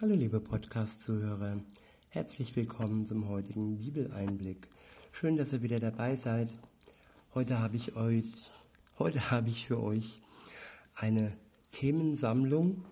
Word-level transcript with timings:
Hallo 0.00 0.14
liebe 0.14 0.40
Podcast-Zuhörer, 0.40 1.60
herzlich 2.08 2.56
willkommen 2.56 3.04
zum 3.04 3.28
heutigen 3.28 3.76
Bibeleinblick. 3.76 4.66
Schön, 5.12 5.36
dass 5.36 5.52
ihr 5.52 5.60
wieder 5.60 5.78
dabei 5.78 6.16
seid. 6.16 6.48
Heute 7.34 7.60
habe 7.60 7.76
ich 7.76 7.96
euch, 7.96 8.24
heute 8.98 9.30
habe 9.30 9.50
ich 9.50 9.66
für 9.66 9.82
euch 9.82 10.22
eine 10.94 11.34
Themensammlung 11.72 12.82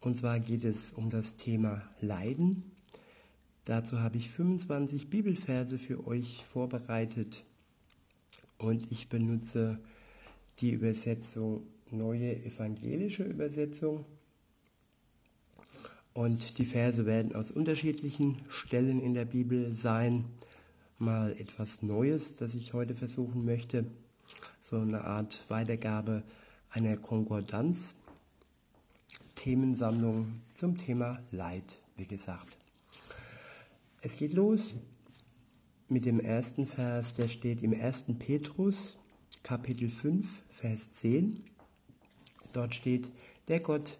und 0.00 0.16
zwar 0.16 0.38
geht 0.38 0.62
es 0.62 0.92
um 0.92 1.10
das 1.10 1.38
Thema 1.38 1.82
Leiden. 2.00 2.70
Dazu 3.64 3.98
habe 3.98 4.16
ich 4.16 4.30
25 4.30 5.10
Bibelverse 5.10 5.76
für 5.76 6.06
euch 6.06 6.44
vorbereitet 6.44 7.42
und 8.58 8.92
ich 8.92 9.08
benutze 9.08 9.80
die 10.60 10.70
Übersetzung 10.70 11.64
Neue 11.90 12.44
Evangelische 12.44 13.24
Übersetzung 13.24 14.06
und 16.14 16.58
die 16.58 16.64
Verse 16.64 17.06
werden 17.06 17.34
aus 17.34 17.50
unterschiedlichen 17.50 18.38
Stellen 18.48 19.00
in 19.00 19.14
der 19.14 19.24
Bibel 19.24 19.74
sein. 19.74 20.24
Mal 20.98 21.32
etwas 21.38 21.82
Neues, 21.82 22.36
das 22.36 22.54
ich 22.54 22.74
heute 22.74 22.94
versuchen 22.94 23.44
möchte. 23.44 23.86
So 24.60 24.76
eine 24.76 25.04
Art 25.04 25.42
Weitergabe 25.48 26.22
einer 26.70 26.96
Konkordanz. 26.96 27.94
Themensammlung 29.34 30.42
zum 30.54 30.78
Thema 30.78 31.18
Leid, 31.32 31.78
wie 31.96 32.06
gesagt. 32.06 32.56
Es 34.00 34.16
geht 34.16 34.34
los 34.34 34.76
mit 35.88 36.04
dem 36.06 36.20
ersten 36.20 36.66
Vers, 36.66 37.14
der 37.14 37.28
steht 37.28 37.62
im 37.62 37.72
1. 37.72 38.04
Petrus, 38.18 38.96
Kapitel 39.42 39.90
5, 39.90 40.42
Vers 40.48 40.92
10. 40.92 41.44
Dort 42.52 42.74
steht, 42.74 43.10
der 43.48 43.60
Gott, 43.60 43.98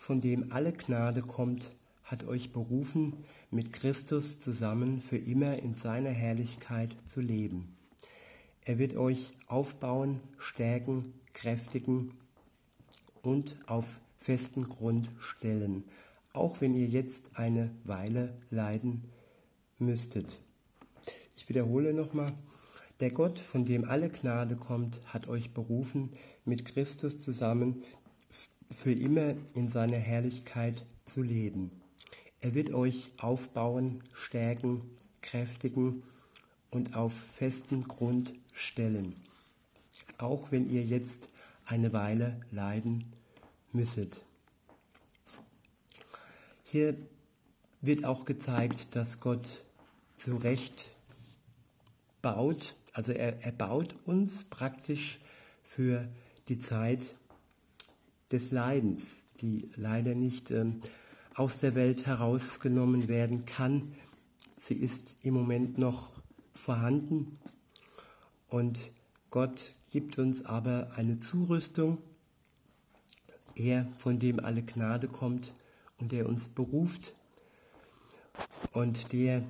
von 0.00 0.22
dem 0.22 0.50
alle 0.50 0.72
Gnade 0.72 1.20
kommt, 1.20 1.72
hat 2.04 2.26
euch 2.26 2.52
berufen, 2.52 3.22
mit 3.50 3.74
Christus 3.74 4.40
zusammen 4.40 5.02
für 5.02 5.18
immer 5.18 5.58
in 5.58 5.74
seiner 5.74 6.08
Herrlichkeit 6.08 6.96
zu 7.04 7.20
leben. 7.20 7.76
Er 8.64 8.78
wird 8.78 8.96
euch 8.96 9.32
aufbauen, 9.46 10.20
stärken, 10.38 11.12
kräftigen 11.34 12.14
und 13.20 13.56
auf 13.66 14.00
festen 14.16 14.66
Grund 14.70 15.10
stellen, 15.18 15.84
auch 16.32 16.62
wenn 16.62 16.72
ihr 16.72 16.86
jetzt 16.86 17.36
eine 17.38 17.70
Weile 17.84 18.34
leiden 18.48 19.04
müsstet. 19.78 20.40
Ich 21.36 21.46
wiederhole 21.50 21.92
nochmal, 21.92 22.32
der 23.00 23.10
Gott, 23.10 23.38
von 23.38 23.66
dem 23.66 23.84
alle 23.84 24.08
Gnade 24.08 24.56
kommt, 24.56 25.02
hat 25.04 25.28
euch 25.28 25.52
berufen, 25.52 26.10
mit 26.46 26.64
Christus 26.64 27.18
zusammen 27.18 27.82
für 28.70 28.92
immer 28.92 29.34
in 29.54 29.70
seiner 29.70 29.98
Herrlichkeit 29.98 30.84
zu 31.04 31.22
leben. 31.22 31.70
Er 32.40 32.54
wird 32.54 32.72
euch 32.72 33.10
aufbauen, 33.18 34.02
stärken, 34.14 34.80
kräftigen 35.20 36.02
und 36.70 36.96
auf 36.96 37.12
festen 37.12 37.84
Grund 37.84 38.32
stellen, 38.52 39.14
auch 40.18 40.50
wenn 40.50 40.70
ihr 40.70 40.82
jetzt 40.82 41.28
eine 41.66 41.92
Weile 41.92 42.40
leiden 42.50 43.12
müsstet. 43.72 44.24
Hier 46.64 46.94
wird 47.80 48.04
auch 48.04 48.24
gezeigt, 48.24 48.94
dass 48.94 49.20
Gott 49.20 49.64
zu 50.16 50.36
Recht 50.36 50.90
baut, 52.22 52.76
also 52.92 53.12
er, 53.12 53.42
er 53.42 53.52
baut 53.52 53.94
uns 54.06 54.44
praktisch 54.44 55.18
für 55.62 56.08
die 56.48 56.58
Zeit, 56.58 57.14
des 58.32 58.50
Leidens, 58.50 59.22
die 59.40 59.68
leider 59.76 60.14
nicht 60.14 60.50
ähm, 60.50 60.80
aus 61.34 61.58
der 61.58 61.74
Welt 61.74 62.06
herausgenommen 62.06 63.08
werden 63.08 63.44
kann. 63.46 63.94
Sie 64.58 64.74
ist 64.74 65.16
im 65.22 65.34
Moment 65.34 65.78
noch 65.78 66.10
vorhanden 66.54 67.38
und 68.48 68.90
Gott 69.30 69.74
gibt 69.90 70.18
uns 70.18 70.44
aber 70.44 70.90
eine 70.96 71.18
Zurüstung, 71.18 71.98
er, 73.54 73.86
von 73.98 74.18
dem 74.18 74.40
alle 74.40 74.62
Gnade 74.62 75.08
kommt 75.08 75.52
und 75.98 76.12
der 76.12 76.28
uns 76.28 76.48
beruft 76.48 77.14
und 78.72 79.12
der, 79.12 79.42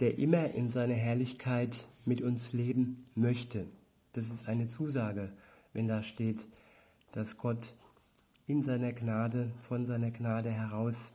der 0.00 0.18
immer 0.18 0.50
in 0.54 0.70
seiner 0.70 0.94
Herrlichkeit 0.94 1.86
mit 2.04 2.22
uns 2.22 2.52
leben 2.52 3.04
möchte. 3.14 3.66
Das 4.12 4.24
ist 4.24 4.48
eine 4.48 4.68
Zusage, 4.68 5.32
wenn 5.72 5.88
da 5.88 6.02
steht, 6.02 6.38
dass 7.12 7.36
Gott 7.36 7.74
in 8.48 8.62
seiner 8.62 8.92
Gnade, 8.92 9.52
von 9.60 9.84
seiner 9.84 10.10
Gnade 10.10 10.50
heraus 10.50 11.12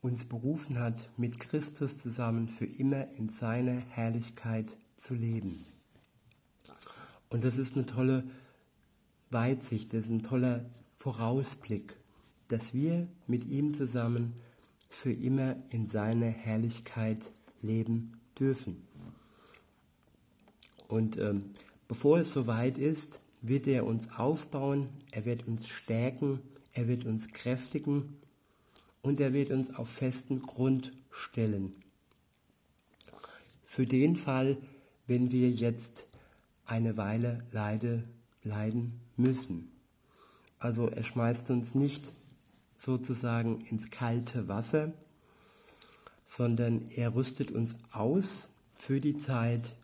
uns 0.00 0.24
berufen 0.24 0.78
hat, 0.78 1.10
mit 1.16 1.40
Christus 1.40 1.98
zusammen 1.98 2.48
für 2.48 2.64
immer 2.64 3.10
in 3.18 3.28
seiner 3.28 3.80
Herrlichkeit 3.90 4.66
zu 4.96 5.14
leben. 5.14 5.66
Und 7.28 7.42
das 7.42 7.58
ist 7.58 7.74
eine 7.74 7.86
tolle 7.86 8.22
Weitsicht, 9.30 9.92
das 9.92 10.04
ist 10.04 10.10
ein 10.10 10.22
toller 10.22 10.64
Vorausblick, 10.96 11.98
dass 12.46 12.72
wir 12.72 13.08
mit 13.26 13.44
ihm 13.46 13.74
zusammen 13.74 14.34
für 14.88 15.12
immer 15.12 15.56
in 15.70 15.88
seiner 15.88 16.28
Herrlichkeit 16.28 17.32
leben 17.60 18.20
dürfen. 18.38 18.86
Und 20.86 21.18
ähm, 21.18 21.50
bevor 21.88 22.20
es 22.20 22.32
soweit 22.32 22.78
ist, 22.78 23.18
wird 23.48 23.66
er 23.66 23.86
uns 23.86 24.18
aufbauen, 24.18 24.88
er 25.10 25.24
wird 25.24 25.46
uns 25.46 25.68
stärken, 25.68 26.40
er 26.72 26.88
wird 26.88 27.04
uns 27.04 27.28
kräftigen 27.28 28.16
und 29.02 29.20
er 29.20 29.32
wird 29.32 29.50
uns 29.50 29.74
auf 29.74 29.88
festen 29.88 30.42
Grund 30.42 30.92
stellen. 31.10 31.74
Für 33.64 33.86
den 33.86 34.16
Fall, 34.16 34.58
wenn 35.06 35.30
wir 35.30 35.50
jetzt 35.50 36.06
eine 36.64 36.96
Weile 36.96 37.40
leide, 37.52 38.04
leiden 38.42 39.00
müssen. 39.16 39.70
Also 40.58 40.88
er 40.88 41.02
schmeißt 41.02 41.50
uns 41.50 41.74
nicht 41.74 42.12
sozusagen 42.78 43.60
ins 43.66 43.90
kalte 43.90 44.48
Wasser, 44.48 44.92
sondern 46.24 46.88
er 46.90 47.14
rüstet 47.14 47.50
uns 47.50 47.74
aus 47.92 48.48
für 48.76 49.00
die 49.00 49.18
Zeit 49.18 49.74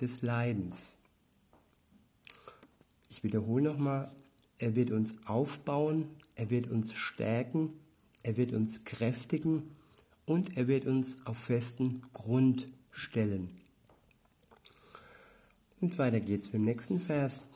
des 0.00 0.22
Leidens. 0.22 0.96
Ich 3.10 3.24
wiederhole 3.24 3.64
nochmal, 3.64 4.08
er 4.58 4.76
wird 4.76 4.92
uns 4.92 5.14
aufbauen, 5.26 6.06
er 6.36 6.48
wird 6.48 6.70
uns 6.70 6.94
stärken, 6.94 7.72
er 8.22 8.36
wird 8.36 8.52
uns 8.52 8.84
kräftigen 8.84 9.74
und 10.26 10.56
er 10.56 10.68
wird 10.68 10.86
uns 10.86 11.16
auf 11.24 11.36
festen 11.36 12.02
Grund 12.12 12.66
stellen. 12.92 13.48
Und 15.80 15.98
weiter 15.98 16.20
geht's 16.20 16.46
mit 16.46 16.54
dem 16.54 16.64
nächsten 16.64 17.00
Vers. 17.00 17.48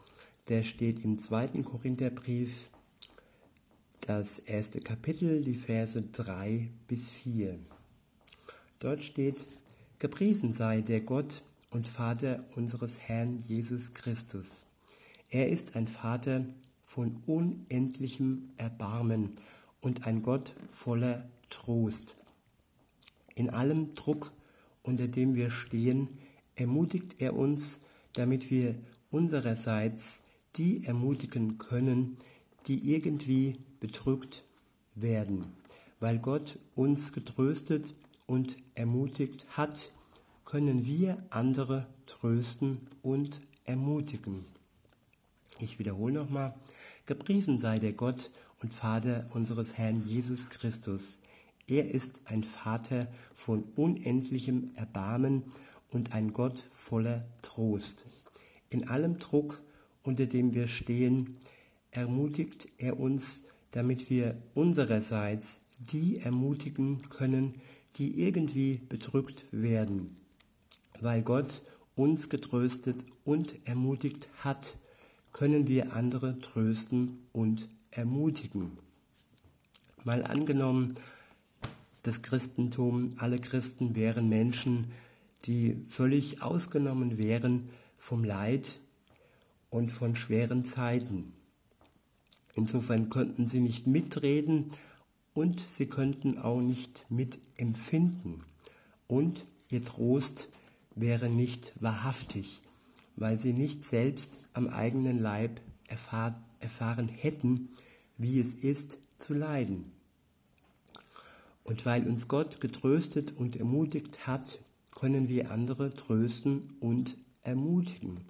Der 0.48 0.64
steht 0.64 1.04
im 1.04 1.20
zweiten 1.20 1.64
Korintherbrief, 1.64 2.68
das 4.00 4.40
erste 4.40 4.80
Kapitel, 4.80 5.42
die 5.42 5.54
Verse 5.54 6.02
3 6.02 6.68
bis 6.88 7.10
4. 7.10 7.58
Dort 8.80 9.04
steht, 9.04 9.36
Gepriesen 10.00 10.52
sei 10.52 10.80
der 10.80 11.00
Gott 11.00 11.42
und 11.70 11.86
Vater 11.86 12.44
unseres 12.56 12.98
Herrn 12.98 13.38
Jesus 13.46 13.94
Christus 13.94 14.66
er 15.30 15.48
ist 15.48 15.76
ein 15.76 15.86
Vater 15.86 16.44
von 16.84 17.22
unendlichem 17.26 18.50
Erbarmen 18.56 19.30
und 19.80 20.06
ein 20.06 20.22
Gott 20.22 20.52
voller 20.70 21.28
Trost. 21.50 22.16
In 23.34 23.50
allem 23.50 23.94
Druck, 23.94 24.32
unter 24.82 25.08
dem 25.08 25.34
wir 25.34 25.50
stehen, 25.50 26.08
ermutigt 26.54 27.16
er 27.20 27.34
uns, 27.34 27.80
damit 28.12 28.50
wir 28.50 28.76
unsererseits 29.10 30.20
die 30.56 30.84
ermutigen 30.84 31.58
können, 31.58 32.16
die 32.66 32.92
irgendwie 32.92 33.58
bedrückt 33.80 34.44
werden. 34.94 35.46
Weil 36.00 36.18
Gott 36.18 36.58
uns 36.74 37.12
getröstet 37.12 37.94
und 38.26 38.56
ermutigt 38.74 39.46
hat, 39.56 39.92
können 40.44 40.86
wir 40.86 41.16
andere 41.30 41.86
trösten 42.06 42.78
und 43.02 43.40
ermutigen. 43.64 44.53
Ich 45.64 45.78
wiederhole 45.78 46.12
nochmal, 46.12 46.54
gepriesen 47.06 47.58
sei 47.58 47.78
der 47.78 47.94
Gott 47.94 48.30
und 48.60 48.74
Vater 48.74 49.26
unseres 49.32 49.78
Herrn 49.78 50.06
Jesus 50.06 50.50
Christus. 50.50 51.18
Er 51.66 51.90
ist 51.90 52.20
ein 52.26 52.42
Vater 52.42 53.08
von 53.34 53.64
unendlichem 53.74 54.72
Erbarmen 54.74 55.42
und 55.90 56.12
ein 56.12 56.34
Gott 56.34 56.62
voller 56.70 57.24
Trost. 57.40 58.04
In 58.68 58.88
allem 58.88 59.16
Druck, 59.16 59.62
unter 60.02 60.26
dem 60.26 60.52
wir 60.52 60.68
stehen, 60.68 61.38
ermutigt 61.92 62.68
er 62.76 63.00
uns, 63.00 63.40
damit 63.70 64.10
wir 64.10 64.36
unsererseits 64.52 65.60
die 65.78 66.18
ermutigen 66.18 67.08
können, 67.08 67.54
die 67.96 68.20
irgendwie 68.20 68.82
bedrückt 68.86 69.46
werden, 69.50 70.14
weil 71.00 71.22
Gott 71.22 71.62
uns 71.94 72.28
getröstet 72.28 73.02
und 73.24 73.66
ermutigt 73.66 74.28
hat 74.42 74.76
können 75.34 75.66
wir 75.66 75.94
andere 75.94 76.38
trösten 76.38 77.26
und 77.32 77.68
ermutigen. 77.90 78.78
Mal 80.04 80.24
angenommen, 80.24 80.94
das 82.04 82.22
Christentum, 82.22 83.14
alle 83.18 83.40
Christen 83.40 83.96
wären 83.96 84.28
Menschen, 84.28 84.92
die 85.44 85.84
völlig 85.88 86.40
ausgenommen 86.40 87.18
wären 87.18 87.68
vom 87.98 88.22
Leid 88.22 88.78
und 89.70 89.90
von 89.90 90.14
schweren 90.14 90.64
Zeiten. 90.64 91.32
Insofern 92.54 93.10
könnten 93.10 93.48
sie 93.48 93.60
nicht 93.60 93.88
mitreden 93.88 94.70
und 95.32 95.64
sie 95.76 95.86
könnten 95.86 96.38
auch 96.38 96.60
nicht 96.60 97.10
mitempfinden. 97.10 98.44
Und 99.08 99.44
ihr 99.68 99.84
Trost 99.84 100.46
wäre 100.94 101.28
nicht 101.28 101.72
wahrhaftig, 101.80 102.62
weil 103.16 103.38
sie 103.38 103.52
nicht 103.52 103.84
selbst 103.84 104.30
am 104.52 104.68
eigenen 104.68 105.18
Leib 105.18 105.60
erfahr 105.88 106.40
erfahren 106.60 107.08
hätten, 107.08 107.68
wie 108.16 108.40
es 108.40 108.54
ist 108.54 108.98
zu 109.18 109.34
leiden. 109.34 109.92
Und 111.62 111.86
weil 111.86 112.06
uns 112.06 112.26
Gott 112.26 112.60
getröstet 112.60 113.32
und 113.32 113.56
ermutigt 113.56 114.26
hat, 114.26 114.58
können 114.94 115.28
wir 115.28 115.50
andere 115.50 115.94
trösten 115.94 116.74
und 116.80 117.16
ermutigen. 117.42 118.20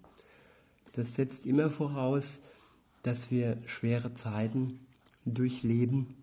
Das 0.92 1.14
setzt 1.14 1.46
immer 1.46 1.70
voraus, 1.70 2.40
dass 3.02 3.30
wir 3.30 3.58
schwere 3.66 4.14
Zeiten 4.14 4.80
durchleben, 5.24 6.14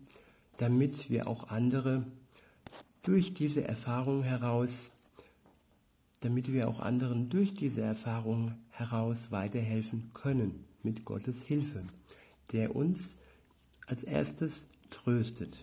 damit 0.58 1.10
wir 1.10 1.26
auch 1.26 1.48
andere 1.48 2.06
durch 3.02 3.34
diese 3.34 3.64
Erfahrung 3.64 4.22
heraus, 4.22 4.91
damit 6.22 6.52
wir 6.52 6.68
auch 6.68 6.80
anderen 6.80 7.28
durch 7.28 7.54
diese 7.54 7.80
Erfahrung 7.80 8.54
heraus 8.70 9.30
weiterhelfen 9.30 10.10
können 10.14 10.64
mit 10.82 11.04
Gottes 11.04 11.42
Hilfe, 11.42 11.84
der 12.52 12.76
uns 12.76 13.16
als 13.86 14.04
erstes 14.04 14.64
tröstet. 14.90 15.56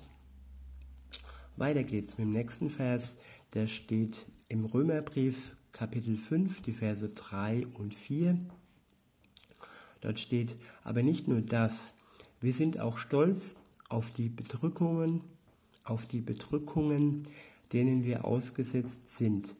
Weiter 1.55 1.83
geht's 1.83 2.17
mit 2.17 2.27
dem 2.27 2.33
nächsten 2.33 2.69
Vers, 2.69 3.15
der 3.53 3.67
steht 3.67 4.25
im 4.49 4.65
Römerbrief 4.65 5.55
Kapitel 5.71 6.17
5, 6.17 6.61
die 6.61 6.73
Verse 6.73 7.07
3 7.07 7.65
und 7.75 7.93
4. 7.93 8.37
Dort 10.01 10.19
steht, 10.19 10.55
aber 10.83 11.03
nicht 11.03 11.27
nur 11.27 11.41
das, 11.41 11.93
wir 12.41 12.53
sind 12.53 12.79
auch 12.79 12.97
stolz 12.97 13.55
auf 13.87 14.11
die 14.11 14.29
Bedrückungen, 14.29 15.21
auf 15.85 16.05
die 16.05 16.21
Bedrückungen, 16.21 17.23
denen 17.71 18.03
wir 18.03 18.25
ausgesetzt 18.25 19.09
sind, 19.09 19.55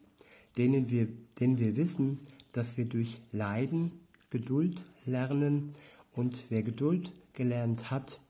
denen 0.56 0.90
wir, 0.90 1.08
denn 1.38 1.58
wir 1.58 1.76
wissen, 1.76 2.18
dass 2.52 2.76
wir 2.76 2.84
durch 2.84 3.20
Leiden 3.32 3.92
Geduld 4.30 4.84
lernen 5.04 5.72
und 6.12 6.44
wer 6.48 6.62
Geduld 6.62 7.12
gelernt 7.34 7.90
hat, 7.90 8.20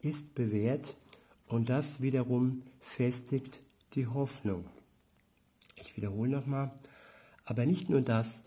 ist 0.00 0.34
bewährt 0.34 0.96
und 1.46 1.68
das 1.68 2.00
wiederum 2.00 2.62
festigt 2.78 3.60
die 3.94 4.06
Hoffnung. 4.06 4.64
Ich 5.76 5.96
wiederhole 5.96 6.30
nochmal, 6.30 6.72
aber 7.44 7.66
nicht 7.66 7.88
nur 7.88 8.02
das, 8.02 8.42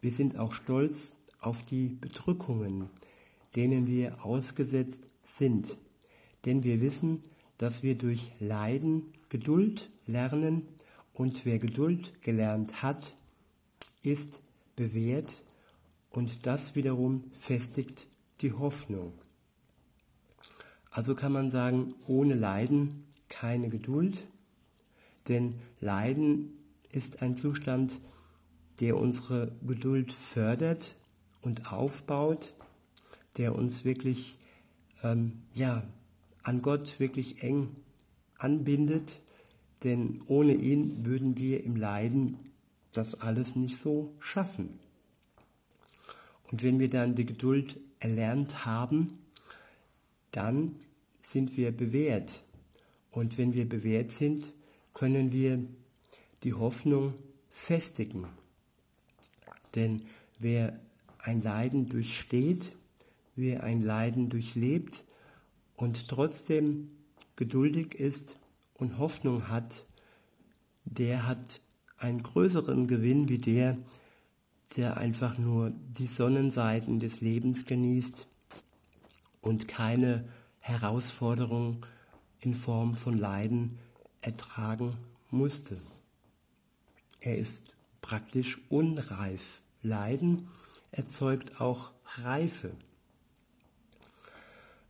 wir 0.00 0.12
sind 0.12 0.38
auch 0.38 0.52
stolz 0.52 1.14
auf 1.40 1.62
die 1.62 1.88
Bedrückungen, 1.88 2.90
denen 3.56 3.86
wir 3.86 4.24
ausgesetzt 4.24 5.00
sind. 5.24 5.76
Denn 6.44 6.62
wir 6.62 6.80
wissen, 6.80 7.20
dass 7.56 7.82
wir 7.82 7.96
durch 7.96 8.32
Leiden 8.38 9.12
Geduld 9.28 9.90
lernen 10.06 10.68
und 11.14 11.46
wer 11.46 11.58
Geduld 11.58 12.22
gelernt 12.22 12.82
hat, 12.82 13.14
ist 14.02 14.40
bewährt 14.76 15.42
und 16.10 16.46
das 16.46 16.74
wiederum 16.74 17.24
festigt 17.32 18.06
die 18.40 18.52
Hoffnung. 18.52 19.12
Also 20.90 21.14
kann 21.14 21.32
man 21.32 21.50
sagen, 21.50 21.94
ohne 22.06 22.34
Leiden 22.34 23.06
keine 23.28 23.68
Geduld, 23.68 24.24
denn 25.28 25.54
Leiden 25.80 26.52
ist 26.92 27.22
ein 27.22 27.36
Zustand, 27.36 27.98
der 28.80 28.96
unsere 28.96 29.52
Geduld 29.66 30.12
fördert 30.12 30.96
und 31.42 31.72
aufbaut, 31.72 32.54
der 33.36 33.54
uns 33.54 33.84
wirklich 33.84 34.38
ähm, 35.02 35.42
ja, 35.52 35.84
an 36.42 36.62
Gott 36.62 37.00
wirklich 37.00 37.42
eng 37.42 37.74
anbindet, 38.38 39.20
denn 39.84 40.22
ohne 40.26 40.54
ihn 40.54 41.04
würden 41.04 41.36
wir 41.36 41.62
im 41.62 41.76
Leiden 41.76 42.38
das 42.92 43.20
alles 43.20 43.54
nicht 43.56 43.78
so 43.78 44.14
schaffen. 44.18 44.80
Und 46.50 46.62
wenn 46.62 46.78
wir 46.78 46.90
dann 46.90 47.14
die 47.14 47.26
Geduld 47.26 47.78
erlernt 48.00 48.64
haben, 48.64 49.18
dann 50.30 50.76
sind 51.20 51.56
wir 51.56 51.72
bewährt. 51.72 52.42
Und 53.10 53.38
wenn 53.38 53.52
wir 53.52 53.68
bewährt 53.68 54.10
sind, 54.10 54.52
können 54.92 55.32
wir 55.32 55.64
die 56.42 56.54
Hoffnung 56.54 57.14
festigen. 57.50 58.26
Denn 59.74 60.02
wer 60.38 60.78
ein 61.18 61.40
Leiden 61.40 61.88
durchsteht, 61.88 62.72
wer 63.36 63.64
ein 63.64 63.82
Leiden 63.82 64.28
durchlebt 64.28 65.04
und 65.76 66.08
trotzdem 66.08 66.90
geduldig 67.36 67.94
ist 67.94 68.36
und 68.84 68.98
Hoffnung 68.98 69.48
hat, 69.48 69.86
der 70.84 71.26
hat 71.26 71.60
einen 71.96 72.22
größeren 72.22 72.86
Gewinn 72.86 73.30
wie 73.30 73.38
der, 73.38 73.78
der 74.76 74.98
einfach 74.98 75.38
nur 75.38 75.70
die 75.70 76.06
Sonnenseiten 76.06 77.00
des 77.00 77.22
Lebens 77.22 77.64
genießt 77.64 78.26
und 79.40 79.68
keine 79.68 80.28
Herausforderung 80.60 81.86
in 82.40 82.54
Form 82.54 82.94
von 82.94 83.18
Leiden 83.18 83.78
ertragen 84.20 84.92
musste. 85.30 85.78
Er 87.20 87.38
ist 87.38 87.62
praktisch 88.02 88.60
unreif. 88.68 89.62
Leiden 89.82 90.48
erzeugt 90.90 91.58
auch 91.58 91.90
Reife. 92.22 92.72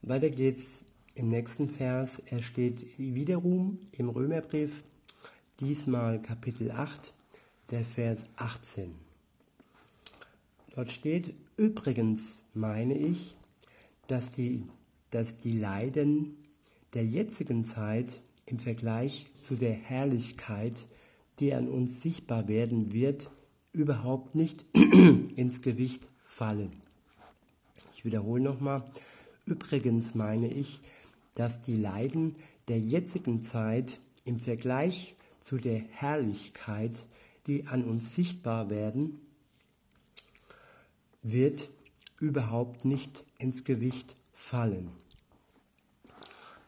Weiter 0.02 0.30
geht's 0.30 0.82
im 1.14 1.28
nächsten 1.28 1.68
Vers. 1.68 2.20
Er 2.30 2.42
steht 2.42 2.98
wiederum 2.98 3.78
im 3.92 4.08
Römerbrief, 4.08 4.82
diesmal 5.60 6.20
Kapitel 6.20 6.70
8, 6.70 7.14
der 7.70 7.84
Vers 7.84 8.24
18. 8.36 8.94
Dort 10.74 10.90
steht, 10.90 11.34
übrigens 11.56 12.44
meine 12.52 12.96
ich, 12.96 13.36
dass 14.08 14.30
die, 14.30 14.64
dass 15.10 15.36
die 15.36 15.56
Leiden 15.58 16.36
der 16.94 17.04
jetzigen 17.04 17.64
Zeit 17.64 18.20
im 18.46 18.58
Vergleich 18.58 19.26
zu 19.42 19.54
der 19.54 19.72
Herrlichkeit, 19.72 20.86
die 21.38 21.54
an 21.54 21.68
uns 21.68 22.02
sichtbar 22.02 22.48
werden 22.48 22.92
wird, 22.92 23.30
überhaupt 23.72 24.34
nicht 24.34 24.66
ins 25.36 25.62
Gewicht 25.62 26.08
fallen. 26.26 26.70
Ich 27.96 28.04
wiederhole 28.04 28.42
nochmal, 28.42 28.84
übrigens 29.46 30.14
meine 30.14 30.48
ich, 30.48 30.80
dass 31.34 31.60
die 31.60 31.76
Leiden 31.76 32.36
der 32.68 32.78
jetzigen 32.78 33.44
Zeit 33.44 33.98
im 34.24 34.40
Vergleich 34.40 35.14
zu 35.40 35.58
der 35.58 35.82
Herrlichkeit, 35.90 36.92
die 37.46 37.66
an 37.66 37.84
uns 37.84 38.14
sichtbar 38.14 38.70
werden, 38.70 39.20
wird 41.22 41.68
überhaupt 42.20 42.84
nicht 42.84 43.24
ins 43.38 43.64
Gewicht 43.64 44.16
fallen. 44.32 44.90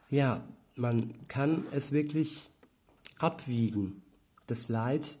Ja, 0.09 0.43
man 0.75 1.13
kann 1.27 1.65
es 1.71 1.91
wirklich 1.91 2.49
abwiegen. 3.17 4.01
Das 4.45 4.69
Leid, 4.69 5.17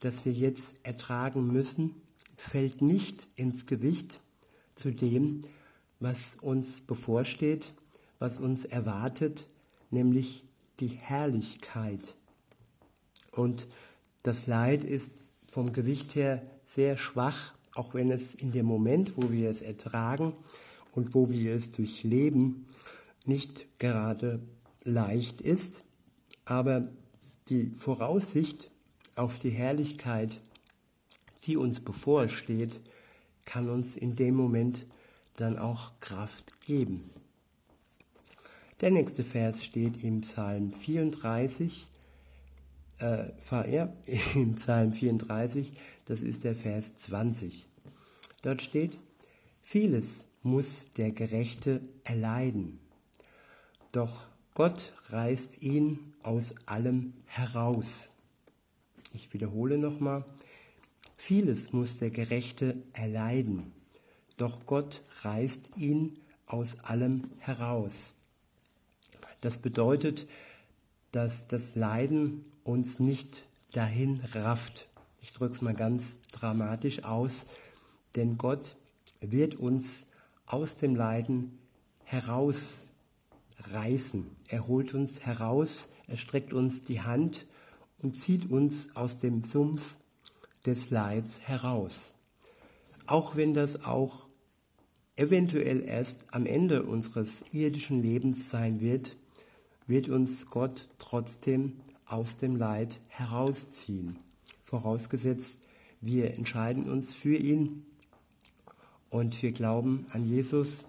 das 0.00 0.24
wir 0.24 0.32
jetzt 0.32 0.80
ertragen 0.82 1.46
müssen, 1.46 1.94
fällt 2.36 2.80
nicht 2.82 3.26
ins 3.36 3.66
Gewicht 3.66 4.20
zu 4.74 4.92
dem, 4.92 5.42
was 5.98 6.18
uns 6.40 6.80
bevorsteht, 6.80 7.74
was 8.20 8.38
uns 8.38 8.64
erwartet, 8.64 9.46
nämlich 9.90 10.44
die 10.78 10.88
Herrlichkeit. 10.88 12.14
Und 13.32 13.66
das 14.22 14.46
Leid 14.46 14.84
ist 14.84 15.10
vom 15.48 15.72
Gewicht 15.72 16.14
her 16.14 16.42
sehr 16.66 16.96
schwach 16.96 17.54
auch 17.74 17.94
wenn 17.94 18.10
es 18.10 18.34
in 18.34 18.52
dem 18.52 18.66
Moment, 18.66 19.16
wo 19.16 19.30
wir 19.30 19.50
es 19.50 19.62
ertragen 19.62 20.34
und 20.92 21.14
wo 21.14 21.30
wir 21.30 21.54
es 21.54 21.70
durchleben, 21.70 22.66
nicht 23.24 23.78
gerade 23.78 24.40
leicht 24.82 25.40
ist, 25.40 25.82
aber 26.44 26.88
die 27.48 27.70
Voraussicht 27.70 28.70
auf 29.16 29.38
die 29.38 29.50
Herrlichkeit, 29.50 30.40
die 31.44 31.56
uns 31.56 31.80
bevorsteht, 31.80 32.80
kann 33.44 33.70
uns 33.70 33.96
in 33.96 34.16
dem 34.16 34.34
Moment 34.34 34.86
dann 35.34 35.58
auch 35.58 35.92
Kraft 36.00 36.60
geben. 36.62 37.10
Der 38.80 38.90
nächste 38.90 39.24
Vers 39.24 39.62
steht 39.62 40.02
im 40.02 40.22
Psalm 40.22 40.72
34, 40.72 41.86
äh, 43.00 43.24
ja, 43.70 43.92
im 44.34 44.54
Psalm 44.54 44.94
34, 44.94 45.72
das 46.06 46.22
ist 46.22 46.44
der 46.44 46.54
Vers 46.54 46.96
20. 46.96 47.66
Dort 48.40 48.62
steht, 48.62 48.96
vieles 49.60 50.24
muss 50.42 50.86
der 50.96 51.12
Gerechte 51.12 51.82
erleiden, 52.04 52.80
doch 53.92 54.24
Gott 54.54 54.94
reißt 55.10 55.60
ihn 55.62 56.14
aus 56.22 56.54
allem 56.64 57.12
heraus. 57.26 58.08
Ich 59.12 59.34
wiederhole 59.34 59.76
nochmal, 59.76 60.24
vieles 61.18 61.74
muss 61.74 61.98
der 61.98 62.10
Gerechte 62.10 62.82
erleiden, 62.94 63.74
doch 64.38 64.64
Gott 64.64 65.02
reißt 65.20 65.76
ihn 65.76 66.16
aus 66.46 66.78
allem 66.78 67.30
heraus. 67.40 68.14
Das 69.40 69.58
bedeutet, 69.58 70.26
dass 71.12 71.46
das 71.48 71.74
Leiden 71.74 72.44
uns 72.62 73.00
nicht 73.00 73.44
dahin 73.72 74.20
rafft. 74.34 74.88
Ich 75.22 75.32
drücke 75.32 75.54
es 75.54 75.62
mal 75.62 75.74
ganz 75.74 76.16
dramatisch 76.32 77.04
aus, 77.04 77.46
denn 78.16 78.38
Gott 78.38 78.76
wird 79.20 79.54
uns 79.56 80.06
aus 80.46 80.76
dem 80.76 80.94
Leiden 80.94 81.58
herausreißen. 82.04 82.86
Er 84.48 84.66
holt 84.66 84.94
uns 84.94 85.20
heraus, 85.20 85.88
er 86.06 86.16
streckt 86.16 86.52
uns 86.52 86.82
die 86.82 87.02
Hand 87.02 87.46
und 88.02 88.16
zieht 88.16 88.50
uns 88.50 88.94
aus 88.94 89.20
dem 89.20 89.44
Sumpf 89.44 89.96
des 90.66 90.90
Leids 90.90 91.40
heraus. 91.40 92.14
Auch 93.06 93.36
wenn 93.36 93.54
das 93.54 93.84
auch 93.84 94.26
eventuell 95.16 95.82
erst 95.82 96.18
am 96.32 96.46
Ende 96.46 96.82
unseres 96.82 97.42
irdischen 97.52 98.02
Lebens 98.02 98.50
sein 98.50 98.80
wird, 98.80 99.16
wird 99.90 100.08
uns 100.08 100.46
Gott 100.46 100.88
trotzdem 100.98 101.80
aus 102.06 102.36
dem 102.36 102.54
Leid 102.54 103.00
herausziehen. 103.08 104.20
Vorausgesetzt, 104.62 105.58
wir 106.00 106.32
entscheiden 106.34 106.88
uns 106.88 107.12
für 107.12 107.36
ihn 107.36 107.84
und 109.10 109.42
wir 109.42 109.50
glauben 109.50 110.06
an 110.12 110.24
Jesus 110.24 110.86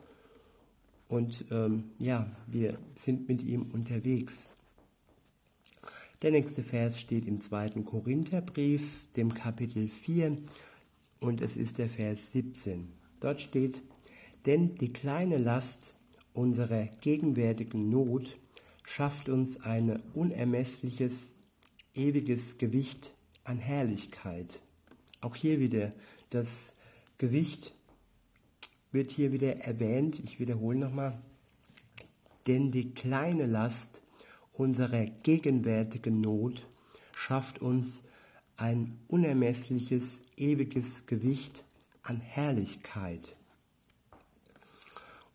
und 1.08 1.46
ähm, 1.50 1.86
ja, 1.98 2.30
wir 2.46 2.78
sind 2.96 3.28
mit 3.28 3.42
ihm 3.42 3.72
unterwegs. 3.74 4.48
Der 6.22 6.30
nächste 6.30 6.62
Vers 6.62 7.00
steht 7.00 7.28
im 7.28 7.42
zweiten 7.42 7.84
Korintherbrief, 7.84 9.08
dem 9.18 9.34
Kapitel 9.34 9.90
4 9.90 10.38
und 11.20 11.42
es 11.42 11.58
ist 11.58 11.80
der 11.80 11.90
Vers 11.90 12.32
17. 12.34 12.88
Dort 13.20 13.42
steht, 13.42 13.82
denn 14.46 14.76
die 14.76 14.94
kleine 14.94 15.40
Last 15.40 15.96
unserer 16.34 16.86
gegenwärtigen 17.02 17.90
Not 17.90 18.38
schafft 18.92 19.30
uns 19.30 19.62
ein 19.62 20.02
unermessliches, 20.14 21.32
ewiges 21.96 22.58
Gewicht 22.58 23.12
an 23.46 23.58
Herrlichkeit. 23.58 24.60
Auch 25.22 25.36
hier 25.36 25.62
wieder 25.62 25.92
das 26.30 26.74
Gewicht 27.18 27.74
wird 28.92 29.12
hier 29.12 29.32
wieder 29.32 29.56
erwähnt. 29.62 30.20
Ich 30.20 30.42
wiederhole 30.42 30.78
nochmal. 30.78 31.18
Denn 32.48 32.72
die 32.72 32.92
kleine 32.92 33.46
Last 33.46 34.02
unserer 34.52 35.06
gegenwärtigen 35.06 36.20
Not 36.20 36.68
schafft 37.16 37.60
uns 37.60 38.02
ein 38.58 39.00
unermessliches, 39.08 40.20
ewiges 40.36 41.06
Gewicht 41.06 41.64
an 42.04 42.20
Herrlichkeit. 42.20 43.38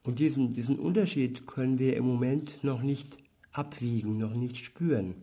Und 0.03 0.19
diesen, 0.19 0.53
diesen 0.53 0.79
Unterschied 0.79 1.47
können 1.47 1.79
wir 1.79 1.97
im 1.97 2.05
Moment 2.05 2.63
noch 2.63 2.83
nicht 2.83 3.17
abwiegen, 3.57 4.19
noch 4.19 4.35
nicht 4.35 4.59
spüren. 4.59 5.15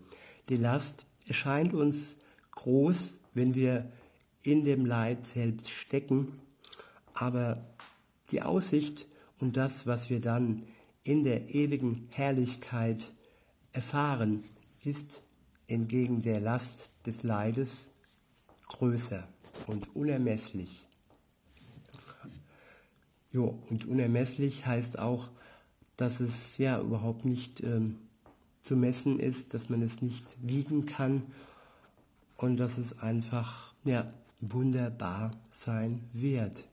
Die 0.50 0.58
Last 0.58 1.06
erscheint 1.28 1.74
uns 1.74 2.18
groß, 2.52 3.20
wenn 3.34 3.56
wir 3.56 3.92
in 4.42 4.63
dem 4.63 4.86
Leid 4.86 5.25
selbst 5.25 5.70
stecken, 5.70 6.34
aber 7.13 7.63
die 8.32 8.42
Aussicht 8.42 9.08
und 9.40 9.58
das, 9.58 9.88
was 9.88 10.10
wir 10.10 10.20
dann 10.20 10.66
in 11.04 11.24
der 11.24 11.54
ewigen 11.54 12.08
Herrlichkeit 12.12 13.12
erfahren, 13.72 14.44
ist 14.84 15.22
entgegen 15.68 16.22
der 16.22 16.40
Last 16.40 16.90
des 17.06 17.24
Leides 17.24 17.88
größer 18.68 19.28
und 19.68 19.96
unermesslich. 19.96 20.84
Jo, 23.32 23.60
und 23.70 23.86
unermesslich 23.86 24.66
heißt 24.66 25.00
auch, 25.00 25.30
dass 25.98 26.20
es 26.20 26.58
ja 26.58 26.80
überhaupt 26.80 27.25
nicht 27.25 27.62
ähm, 27.63 27.98
zu 28.63 28.77
messen 28.77 29.20
ist, 29.20 29.53
dass 29.53 29.70
man 29.70 29.82
es 29.82 30.01
nicht 30.01 30.25
wiegen 30.41 30.86
kann 30.86 31.24
und 32.38 32.58
dass 32.58 32.77
es 32.77 32.98
einfach 33.00 33.74
ja, 33.84 34.12
wunderbar 34.39 35.32
sein 35.51 36.01
wird. 36.13 36.65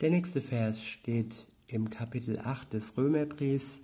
Der 0.00 0.10
nächste 0.10 0.40
Vers 0.40 0.82
steht 0.84 1.44
im 1.66 1.90
Kapitel 1.90 2.38
8 2.38 2.72
des 2.72 2.96
Römerbriefs. 2.96 3.80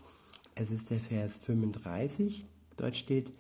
Es 0.54 0.71
ist 0.71 0.90
der 0.90 1.00
Vers 1.00 1.38
35. 1.38 2.45
Dort 2.76 2.97
steht, 2.97 3.33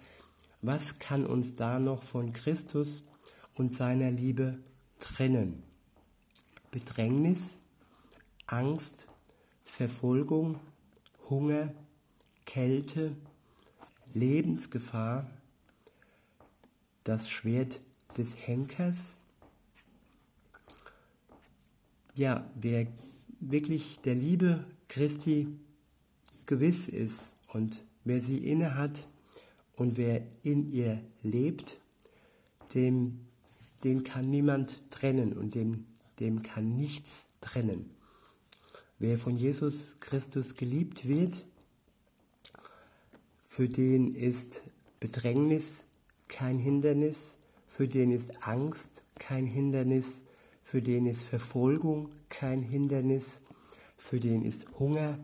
was 0.60 0.98
kann 0.98 1.24
uns 1.24 1.54
da 1.54 1.78
noch 1.78 2.02
von 2.02 2.32
Christus 2.32 3.04
und 3.54 3.72
seiner 3.72 4.10
Liebe 4.10 4.58
trennen? 4.98 5.62
Bedrängnis, 6.72 7.56
Angst, 8.46 9.06
Verfolgung, 9.64 10.58
Hunger, 11.28 11.72
Kälte, 12.48 13.14
Lebensgefahr, 14.14 15.30
das 17.04 17.28
Schwert 17.28 17.82
des 18.16 18.46
Henkers. 18.46 19.18
Ja, 22.14 22.50
wer 22.54 22.86
wirklich 23.38 24.00
der 24.00 24.14
Liebe 24.14 24.64
Christi 24.88 25.58
gewiss 26.46 26.88
ist 26.88 27.34
und 27.48 27.84
wer 28.04 28.22
sie 28.22 28.38
inne 28.38 28.76
hat 28.76 29.06
und 29.76 29.98
wer 29.98 30.22
in 30.42 30.70
ihr 30.70 31.02
lebt, 31.22 31.76
dem, 32.72 33.26
den 33.84 34.04
kann 34.04 34.30
niemand 34.30 34.90
trennen 34.90 35.34
und 35.34 35.54
dem, 35.54 35.84
dem 36.18 36.42
kann 36.42 36.78
nichts 36.78 37.26
trennen. 37.42 37.90
Wer 38.98 39.18
von 39.18 39.36
Jesus 39.36 39.96
Christus 40.00 40.54
geliebt 40.54 41.06
wird, 41.06 41.44
für 43.58 43.68
den 43.68 44.14
ist 44.14 44.62
Bedrängnis 45.00 45.82
kein 46.28 46.58
Hindernis, 46.58 47.34
für 47.66 47.88
den 47.88 48.12
ist 48.12 48.46
Angst 48.46 49.02
kein 49.18 49.46
Hindernis, 49.46 50.22
für 50.62 50.80
den 50.80 51.06
ist 51.06 51.24
Verfolgung 51.24 52.08
kein 52.28 52.62
Hindernis, 52.62 53.40
für 53.96 54.20
den 54.20 54.44
ist 54.44 54.66
Hunger 54.78 55.18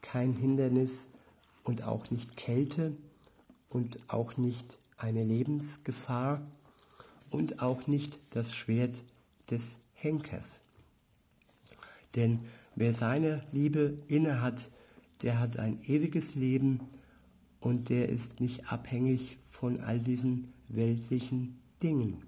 kein 0.00 0.34
Hindernis 0.34 1.08
und 1.64 1.82
auch 1.82 2.10
nicht 2.10 2.38
Kälte 2.38 2.96
und 3.68 4.08
auch 4.08 4.38
nicht 4.38 4.78
eine 4.96 5.22
Lebensgefahr 5.22 6.42
und 7.28 7.60
auch 7.60 7.86
nicht 7.86 8.18
das 8.30 8.54
Schwert 8.54 9.04
des 9.50 9.64
Henkers. 9.92 10.62
Denn 12.14 12.40
wer 12.74 12.94
seine 12.94 13.44
Liebe 13.52 13.98
inne 14.08 14.40
hat, 14.40 14.70
der 15.20 15.40
hat 15.40 15.58
ein 15.58 15.78
ewiges 15.84 16.36
Leben 16.36 16.80
und 17.66 17.88
der 17.88 18.08
ist 18.08 18.38
nicht 18.38 18.70
abhängig 18.70 19.38
von 19.50 19.80
all 19.80 19.98
diesen 19.98 20.52
weltlichen 20.68 21.58
Dingen. 21.82 22.22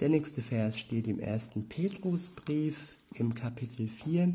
Der 0.00 0.08
nächste 0.08 0.42
Vers 0.42 0.76
steht 0.76 1.06
im 1.06 1.20
ersten 1.20 1.68
Petrusbrief 1.68 2.96
im 3.14 3.32
Kapitel 3.32 3.86
4 3.86 4.34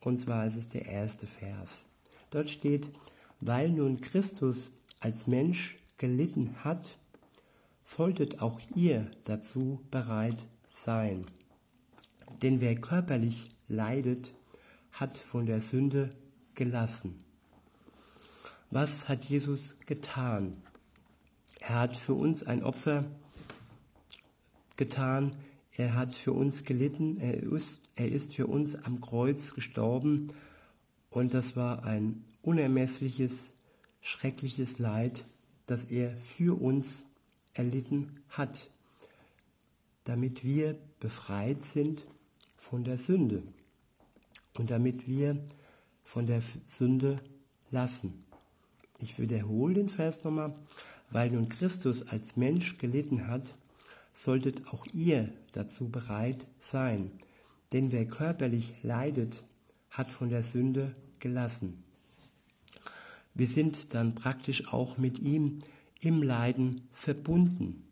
und 0.00 0.20
zwar 0.20 0.44
ist 0.48 0.56
es 0.56 0.66
der 0.66 0.86
erste 0.86 1.28
Vers. 1.28 1.86
Dort 2.30 2.50
steht, 2.50 2.88
weil 3.38 3.68
nun 3.68 4.00
Christus 4.00 4.72
als 4.98 5.28
Mensch 5.28 5.78
gelitten 5.96 6.56
hat, 6.64 6.98
solltet 7.84 8.42
auch 8.42 8.58
ihr 8.74 9.08
dazu 9.22 9.82
bereit 9.92 10.38
sein. 10.66 11.26
Denn 12.42 12.60
wer 12.60 12.74
körperlich 12.74 13.44
leidet, 13.68 14.34
hat 14.90 15.16
von 15.16 15.46
der 15.46 15.60
Sünde 15.60 16.10
gelassen. 16.56 17.27
Was 18.70 19.08
hat 19.08 19.24
Jesus 19.24 19.76
getan? 19.86 20.62
Er 21.60 21.80
hat 21.80 21.96
für 21.96 22.12
uns 22.12 22.42
ein 22.42 22.62
Opfer 22.62 23.06
getan, 24.76 25.34
er 25.72 25.94
hat 25.94 26.14
für 26.14 26.34
uns 26.34 26.64
gelitten, 26.64 27.16
er 27.16 27.42
ist, 27.42 27.80
er 27.94 28.08
ist 28.08 28.34
für 28.34 28.46
uns 28.46 28.74
am 28.74 29.00
Kreuz 29.00 29.54
gestorben 29.54 30.34
und 31.08 31.32
das 31.32 31.56
war 31.56 31.84
ein 31.84 32.26
unermessliches, 32.42 33.54
schreckliches 34.02 34.78
Leid, 34.78 35.24
das 35.64 35.86
er 35.86 36.14
für 36.18 36.60
uns 36.60 37.06
erlitten 37.54 38.20
hat, 38.28 38.68
damit 40.04 40.44
wir 40.44 40.78
befreit 41.00 41.64
sind 41.64 42.04
von 42.58 42.84
der 42.84 42.98
Sünde 42.98 43.42
und 44.58 44.70
damit 44.70 45.08
wir 45.08 45.42
von 46.02 46.26
der 46.26 46.42
Sünde 46.66 47.16
lassen. 47.70 48.27
Ich 49.00 49.18
wiederhole 49.18 49.74
den 49.74 49.88
Vers 49.88 50.24
nochmal. 50.24 50.54
Weil 51.10 51.30
nun 51.30 51.48
Christus 51.48 52.06
als 52.08 52.36
Mensch 52.36 52.76
gelitten 52.78 53.28
hat, 53.28 53.42
solltet 54.14 54.68
auch 54.68 54.84
ihr 54.92 55.32
dazu 55.52 55.88
bereit 55.88 56.44
sein. 56.60 57.12
Denn 57.72 57.92
wer 57.92 58.06
körperlich 58.06 58.82
leidet, 58.82 59.44
hat 59.90 60.10
von 60.10 60.28
der 60.28 60.42
Sünde 60.42 60.92
gelassen. 61.18 61.82
wir 63.34 63.46
sind 63.46 63.94
dann 63.94 64.14
praktisch 64.14 64.72
auch 64.72 64.98
mit 64.98 65.18
ihm 65.20 65.62
im 66.00 66.22
Leiden 66.22 66.88
verbunden. 66.92 67.84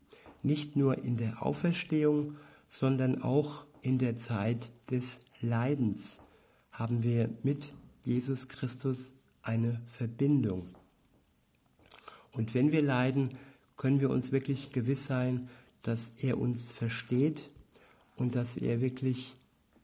Nicht 0.43 0.75
nur 0.75 1.03
in 1.03 1.17
der 1.17 1.45
Auferstehung, 1.45 2.35
sondern 2.69 3.21
auch 3.21 3.65
in 3.81 3.97
der 3.97 4.17
Zeit 4.17 4.69
des 4.91 5.19
Leidens 5.41 6.19
haben 6.71 7.01
wir 7.01 7.29
mit 7.43 7.73
Jesus 8.03 8.47
Christus 8.47 9.13
eine 9.41 9.81
Verbindung. 9.87 10.76
Und 12.37 12.53
wenn 12.53 12.71
wir 12.71 12.83
leiden, 12.83 13.31
können 13.77 13.99
wir 13.99 14.11
uns 14.11 14.31
wirklich 14.31 14.71
gewiss 14.71 15.07
sein, 15.07 15.49
dass 15.81 16.11
er 16.19 16.37
uns 16.37 16.71
versteht 16.71 17.49
und 18.15 18.35
dass 18.35 18.57
er 18.57 18.79
wirklich 18.79 19.35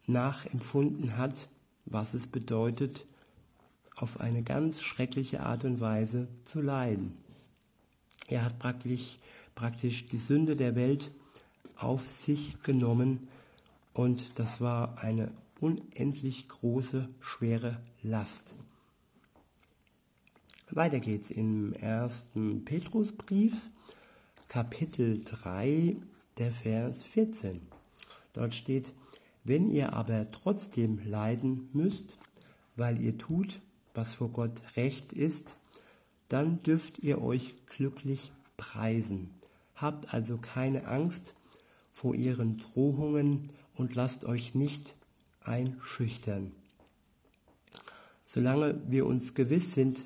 nachempfunden 0.06 1.18
hat, 1.18 1.50
was 1.86 2.14
es 2.14 2.28
bedeutet, 2.28 3.06
auf 3.96 4.20
eine 4.20 4.44
ganz 4.44 4.82
schreckliche 4.82 5.42
Art 5.42 5.66
und 5.66 5.80
Weise 5.80 6.28
zu 6.44 6.62
leiden. 6.62 7.18
Er 8.28 8.46
hat 8.46 8.60
praktisch, 8.60 9.18
praktisch 9.56 10.06
die 10.06 10.18
Sünde 10.18 10.56
der 10.56 10.76
Welt 10.76 11.12
auf 11.76 12.06
sich 12.08 12.62
genommen 12.64 13.28
und 13.94 14.40
das 14.40 14.62
war 14.62 14.98
eine 15.00 15.32
unendlich 15.60 16.48
große, 16.50 17.08
schwere 17.20 17.80
Last. 18.02 18.56
Weiter 20.76 21.00
geht's 21.00 21.30
im 21.30 21.74
ersten 21.74 22.66
Petrusbrief, 22.66 23.70
Kapitel 24.48 25.24
3, 25.24 25.98
der 26.40 26.52
Vers 26.52 27.04
14. 27.04 27.62
Dort 28.34 28.56
steht, 28.56 28.92
wenn 29.44 29.70
ihr 29.70 29.94
aber 29.94 30.32
trotzdem 30.32 31.00
leiden 31.06 31.70
müsst, 31.74 32.18
weil 32.76 33.00
ihr 33.00 33.20
tut, 33.20 33.60
was 33.94 34.16
vor 34.16 34.30
Gott 34.30 34.64
recht 34.76 35.14
ist, 35.14 35.58
dann 36.28 36.64
dürft 36.64 36.98
ihr 36.98 37.22
euch 37.22 37.54
glücklich 37.68 38.32
preisen. 38.58 39.30
Habt 39.76 40.12
also 40.12 40.40
keine 40.40 40.88
Angst 40.88 41.36
vor 41.92 42.16
ihren 42.16 42.58
Drohungen 42.58 43.52
und 43.76 43.94
lasst 43.94 44.26
euch 44.26 44.56
nicht 44.56 44.96
einschüchtern. 45.44 46.52
Solange 48.26 48.82
wir 48.90 49.06
uns 49.06 49.36
gewiss 49.36 49.74
sind, 49.74 50.02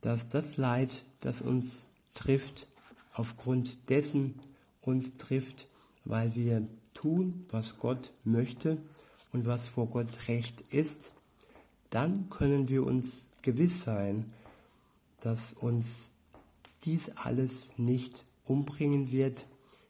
dass 0.00 0.28
das 0.28 0.56
Leid, 0.56 1.04
das 1.20 1.40
uns 1.40 1.84
trifft, 2.14 2.66
aufgrund 3.12 3.90
dessen 3.90 4.38
uns 4.82 5.14
trifft, 5.14 5.68
weil 6.04 6.34
wir 6.34 6.66
tun, 6.94 7.46
was 7.50 7.78
Gott 7.78 8.12
möchte 8.24 8.78
und 9.32 9.46
was 9.46 9.68
vor 9.68 9.86
Gott 9.86 10.28
recht 10.28 10.60
ist, 10.70 11.12
dann 11.90 12.30
können 12.30 12.68
wir 12.68 12.86
uns 12.86 13.26
gewiss 13.42 13.82
sein, 13.82 14.32
dass 15.20 15.52
uns 15.52 16.10
dies 16.84 17.10
alles 17.16 17.68
nicht 17.76 18.24
umbringen 18.44 19.10
wird, 19.10 19.46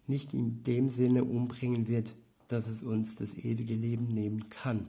nicht 0.07 0.35
in 0.35 0.63
dem 0.65 0.91
Sinne 0.91 1.25
umbringen 1.25 1.87
wird, 1.87 2.15
dass 2.49 2.67
es 2.67 2.83
uns 2.83 3.15
das 3.15 3.35
ewige 3.35 3.75
Leben 3.75 4.09
nehmen 4.09 4.49
kann. 4.51 4.87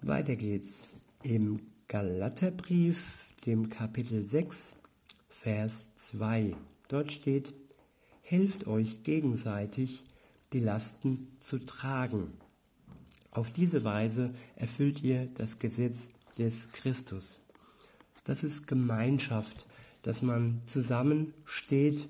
Weiter 0.00 0.36
geht's 0.36 0.94
im 1.22 1.60
Galaterbrief, 1.90 3.32
dem 3.46 3.70
Kapitel 3.70 4.28
6, 4.28 4.72
Vers 5.30 5.88
2. 5.96 6.54
Dort 6.88 7.10
steht, 7.12 7.54
helft 8.20 8.66
euch 8.66 9.04
gegenseitig, 9.04 10.04
die 10.52 10.60
Lasten 10.60 11.28
zu 11.40 11.64
tragen. 11.64 12.34
Auf 13.30 13.50
diese 13.50 13.84
Weise 13.84 14.34
erfüllt 14.54 15.02
ihr 15.02 15.30
das 15.32 15.58
Gesetz 15.58 16.10
des 16.36 16.68
Christus. 16.72 17.40
Das 18.24 18.44
ist 18.44 18.66
Gemeinschaft, 18.66 19.66
dass 20.02 20.20
man 20.20 20.60
zusammensteht, 20.66 22.06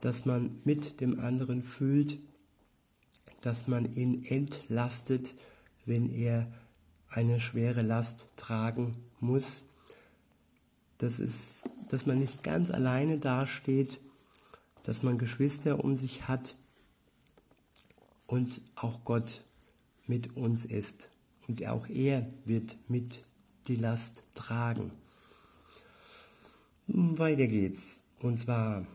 dass 0.00 0.24
man 0.24 0.60
mit 0.64 1.02
dem 1.02 1.20
anderen 1.20 1.62
fühlt, 1.62 2.18
dass 3.42 3.68
man 3.68 3.94
ihn 3.94 4.24
entlastet, 4.24 5.34
wenn 5.84 6.08
er 6.08 6.50
eine 7.10 7.38
schwere 7.38 7.82
Last 7.82 8.24
tragen 8.36 8.96
muss. 9.22 9.62
Das 10.98 11.18
ist, 11.18 11.64
dass 11.88 12.06
man 12.06 12.18
nicht 12.18 12.42
ganz 12.42 12.70
alleine 12.70 13.18
dasteht, 13.18 14.00
dass 14.82 15.02
man 15.02 15.18
Geschwister 15.18 15.82
um 15.82 15.96
sich 15.96 16.28
hat 16.28 16.56
und 18.26 18.60
auch 18.76 19.04
Gott 19.04 19.44
mit 20.06 20.36
uns 20.36 20.64
ist. 20.64 21.08
Und 21.48 21.66
auch 21.66 21.88
er 21.88 22.26
wird 22.44 22.76
mit 22.88 23.24
die 23.66 23.76
Last 23.76 24.22
tragen. 24.34 24.92
Weiter 26.86 27.46
geht's. 27.46 28.00
Und 28.20 28.38
zwar 28.38 28.86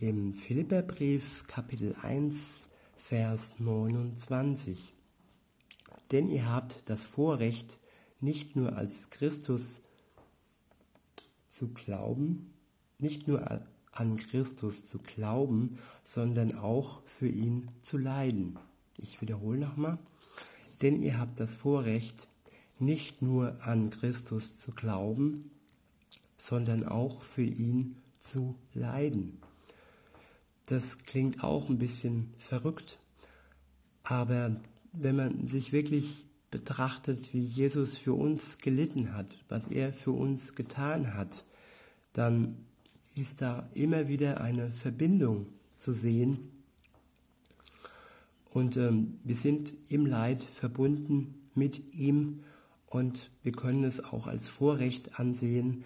im 0.00 0.34
Philipperbrief 0.34 1.44
Kapitel 1.46 1.94
1, 2.02 2.66
Vers 2.96 3.54
29. 3.58 4.92
Denn 6.10 6.30
ihr 6.30 6.48
habt 6.48 6.88
das 6.88 7.04
Vorrecht, 7.04 7.78
nicht 8.24 8.56
nur 8.56 8.76
als 8.76 9.10
Christus 9.10 9.82
zu 11.46 11.68
glauben, 11.68 12.54
nicht 12.98 13.28
nur 13.28 13.60
an 13.92 14.16
Christus 14.16 14.88
zu 14.88 14.98
glauben, 14.98 15.78
sondern 16.02 16.56
auch 16.56 17.02
für 17.04 17.28
ihn 17.28 17.68
zu 17.82 17.98
leiden. 17.98 18.58
Ich 18.96 19.20
wiederhole 19.20 19.58
nochmal. 19.58 19.98
Denn 20.80 21.02
ihr 21.02 21.18
habt 21.18 21.38
das 21.38 21.54
Vorrecht, 21.54 22.26
nicht 22.78 23.22
nur 23.22 23.62
an 23.62 23.90
Christus 23.90 24.56
zu 24.56 24.72
glauben, 24.72 25.50
sondern 26.38 26.84
auch 26.84 27.22
für 27.22 27.44
ihn 27.44 27.96
zu 28.20 28.56
leiden. 28.72 29.38
Das 30.66 30.98
klingt 30.98 31.44
auch 31.44 31.68
ein 31.68 31.78
bisschen 31.78 32.32
verrückt, 32.38 32.98
aber 34.02 34.56
wenn 34.92 35.16
man 35.16 35.48
sich 35.48 35.72
wirklich 35.72 36.24
betrachtet, 36.54 37.34
wie 37.34 37.44
Jesus 37.44 37.96
für 37.96 38.14
uns 38.14 38.58
gelitten 38.58 39.12
hat, 39.12 39.26
was 39.48 39.66
er 39.66 39.92
für 39.92 40.12
uns 40.12 40.54
getan 40.54 41.14
hat, 41.14 41.44
dann 42.12 42.58
ist 43.16 43.42
da 43.42 43.68
immer 43.74 44.06
wieder 44.06 44.40
eine 44.40 44.70
Verbindung 44.70 45.48
zu 45.76 45.92
sehen. 45.92 46.38
Und 48.50 48.76
ähm, 48.76 49.18
wir 49.24 49.34
sind 49.34 49.74
im 49.88 50.06
Leid 50.06 50.44
verbunden 50.44 51.34
mit 51.56 51.92
ihm 51.92 52.44
und 52.86 53.30
wir 53.42 53.50
können 53.50 53.82
es 53.82 54.04
auch 54.04 54.28
als 54.28 54.48
Vorrecht 54.48 55.18
ansehen, 55.18 55.84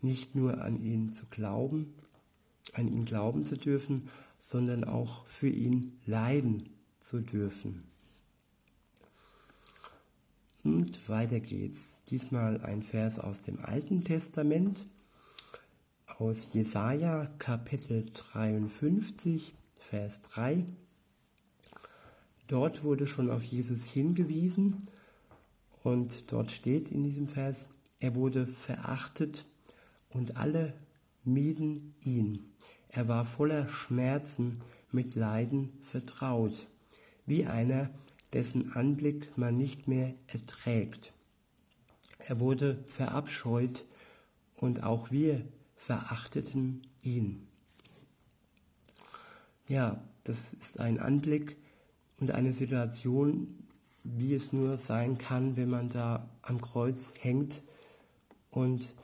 nicht 0.00 0.34
nur 0.34 0.62
an 0.64 0.80
ihn 0.80 1.12
zu 1.12 1.26
glauben, 1.26 1.94
an 2.72 2.88
ihn 2.88 3.04
glauben 3.04 3.46
zu 3.46 3.56
dürfen, 3.56 4.08
sondern 4.40 4.82
auch 4.82 5.26
für 5.26 5.48
ihn 5.48 5.92
leiden 6.06 6.70
zu 6.98 7.20
dürfen. 7.20 7.84
Und 10.64 11.08
weiter 11.08 11.40
geht's. 11.40 11.98
Diesmal 12.10 12.60
ein 12.62 12.82
Vers 12.82 13.18
aus 13.18 13.42
dem 13.42 13.58
Alten 13.60 14.04
Testament, 14.04 14.84
aus 16.18 16.52
Jesaja 16.52 17.26
Kapitel 17.38 18.06
53, 18.12 19.54
Vers 19.78 20.20
3. 20.22 20.64
Dort 22.48 22.82
wurde 22.82 23.06
schon 23.06 23.30
auf 23.30 23.44
Jesus 23.44 23.84
hingewiesen 23.84 24.88
und 25.82 26.32
dort 26.32 26.50
steht 26.50 26.90
in 26.90 27.04
diesem 27.04 27.28
Vers, 27.28 27.66
er 28.00 28.14
wurde 28.14 28.46
verachtet 28.46 29.44
und 30.08 30.36
alle 30.36 30.74
mieden 31.24 31.94
ihn. 32.02 32.50
Er 32.88 33.06
war 33.06 33.24
voller 33.24 33.68
Schmerzen, 33.68 34.60
mit 34.90 35.14
Leiden 35.14 35.72
vertraut, 35.82 36.66
wie 37.26 37.44
einer, 37.44 37.90
dessen 38.32 38.72
Anblick 38.72 39.36
man 39.36 39.56
nicht 39.56 39.88
mehr 39.88 40.14
erträgt. 40.26 41.12
Er 42.18 42.40
wurde 42.40 42.82
verabscheut 42.86 43.84
und 44.56 44.82
auch 44.82 45.10
wir 45.10 45.44
verachteten 45.76 46.82
ihn. 47.02 47.46
Ja, 49.68 50.02
das 50.24 50.54
ist 50.54 50.80
ein 50.80 50.98
Anblick 50.98 51.56
und 52.18 52.32
eine 52.32 52.52
Situation, 52.52 53.54
wie 54.02 54.34
es 54.34 54.52
nur 54.52 54.78
sein 54.78 55.18
kann, 55.18 55.56
wenn 55.56 55.70
man 55.70 55.90
da 55.90 56.28
am 56.42 56.60
Kreuz 56.60 57.12
hängt 57.18 57.62
und 58.50 58.94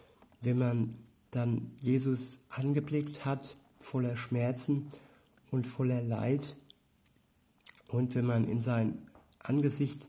wenn 0.41 0.59
man 0.59 0.97
dann 1.31 1.73
Jesus 1.81 2.39
angeblickt 2.49 3.25
hat, 3.25 3.57
voller 3.79 4.17
Schmerzen 4.17 4.89
und 5.51 5.67
voller 5.67 6.03
Leid. 6.03 6.57
Und 7.89 8.15
wenn 8.15 8.27
man 8.27 8.45
in 8.45 8.63
sein 8.63 8.99
Angesicht 9.45 10.09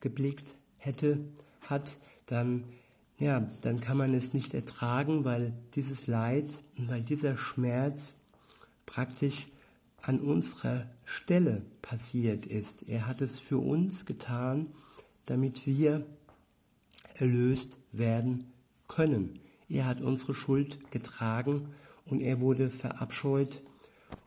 geblickt 0.00 0.54
hätte, 0.78 1.18
hat, 1.62 1.98
dann, 2.26 2.64
ja, 3.18 3.48
dann 3.62 3.80
kann 3.80 3.96
man 3.96 4.14
es 4.14 4.32
nicht 4.32 4.54
ertragen, 4.54 5.24
weil 5.24 5.52
dieses 5.74 6.06
Leid 6.06 6.46
und 6.78 6.88
weil 6.88 7.02
dieser 7.02 7.36
Schmerz 7.36 8.14
praktisch 8.86 9.46
an 10.02 10.20
unserer 10.20 10.86
Stelle 11.04 11.62
passiert 11.82 12.46
ist. 12.46 12.88
Er 12.88 13.06
hat 13.06 13.20
es 13.20 13.38
für 13.38 13.58
uns 13.58 14.04
getan, 14.06 14.68
damit 15.26 15.66
wir 15.66 16.06
erlöst 17.14 17.76
werden 17.92 18.52
können. 18.88 19.38
Er 19.68 19.86
hat 19.86 20.00
unsere 20.02 20.34
Schuld 20.34 20.90
getragen 20.90 21.68
und 22.04 22.20
er 22.20 22.40
wurde 22.40 22.70
verabscheut 22.70 23.62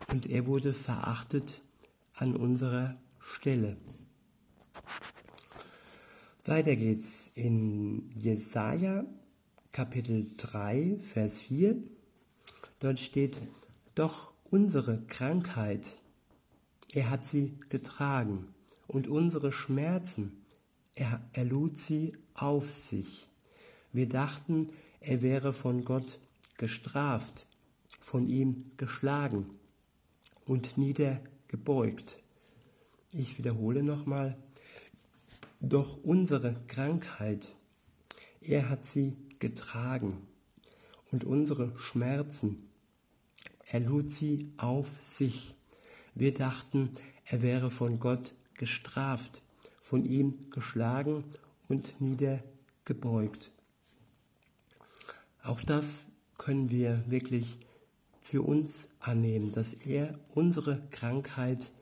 und 0.08 0.26
er 0.26 0.46
wurde 0.46 0.74
verachtet 0.74 1.62
an 2.14 2.34
unserer 2.34 2.96
Stelle. 3.20 3.76
Weiter 6.48 6.76
geht's 6.76 7.30
in 7.34 8.08
Jesaja 8.18 9.04
Kapitel 9.70 10.30
3, 10.38 10.96
Vers 10.98 11.40
4. 11.40 11.76
Dort 12.80 12.98
steht, 12.98 13.36
doch 13.94 14.32
unsere 14.50 15.02
Krankheit, 15.08 15.98
er 16.90 17.10
hat 17.10 17.26
sie 17.26 17.60
getragen 17.68 18.48
und 18.86 19.08
unsere 19.08 19.52
Schmerzen, 19.52 20.46
er, 20.94 21.20
er 21.34 21.44
lud 21.44 21.78
sie 21.78 22.16
auf 22.32 22.70
sich. 22.70 23.28
Wir 23.92 24.08
dachten, 24.08 24.70
er 25.00 25.20
wäre 25.20 25.52
von 25.52 25.84
Gott 25.84 26.18
gestraft, 26.56 27.46
von 28.00 28.26
ihm 28.26 28.70
geschlagen 28.78 29.50
und 30.46 30.78
niedergebeugt. 30.78 32.20
Ich 33.12 33.36
wiederhole 33.36 33.82
nochmal, 33.82 34.38
doch 35.60 35.98
unsere 36.04 36.54
Krankheit, 36.68 37.54
er 38.40 38.68
hat 38.68 38.86
sie 38.86 39.16
getragen 39.40 40.26
und 41.10 41.24
unsere 41.24 41.76
Schmerzen, 41.76 42.68
er 43.66 43.80
lud 43.80 44.10
sie 44.10 44.50
auf 44.56 44.88
sich. 45.04 45.54
Wir 46.14 46.32
dachten, 46.32 46.90
er 47.24 47.42
wäre 47.42 47.70
von 47.70 47.98
Gott 47.98 48.34
gestraft, 48.54 49.42
von 49.82 50.04
ihm 50.04 50.50
geschlagen 50.50 51.24
und 51.68 52.00
niedergebeugt. 52.00 53.50
Auch 55.42 55.60
das 55.60 56.06
können 56.38 56.70
wir 56.70 57.02
wirklich 57.08 57.58
für 58.22 58.42
uns 58.42 58.88
annehmen, 59.00 59.52
dass 59.52 59.72
er 59.72 60.18
unsere 60.34 60.80
Krankheit 60.90 61.72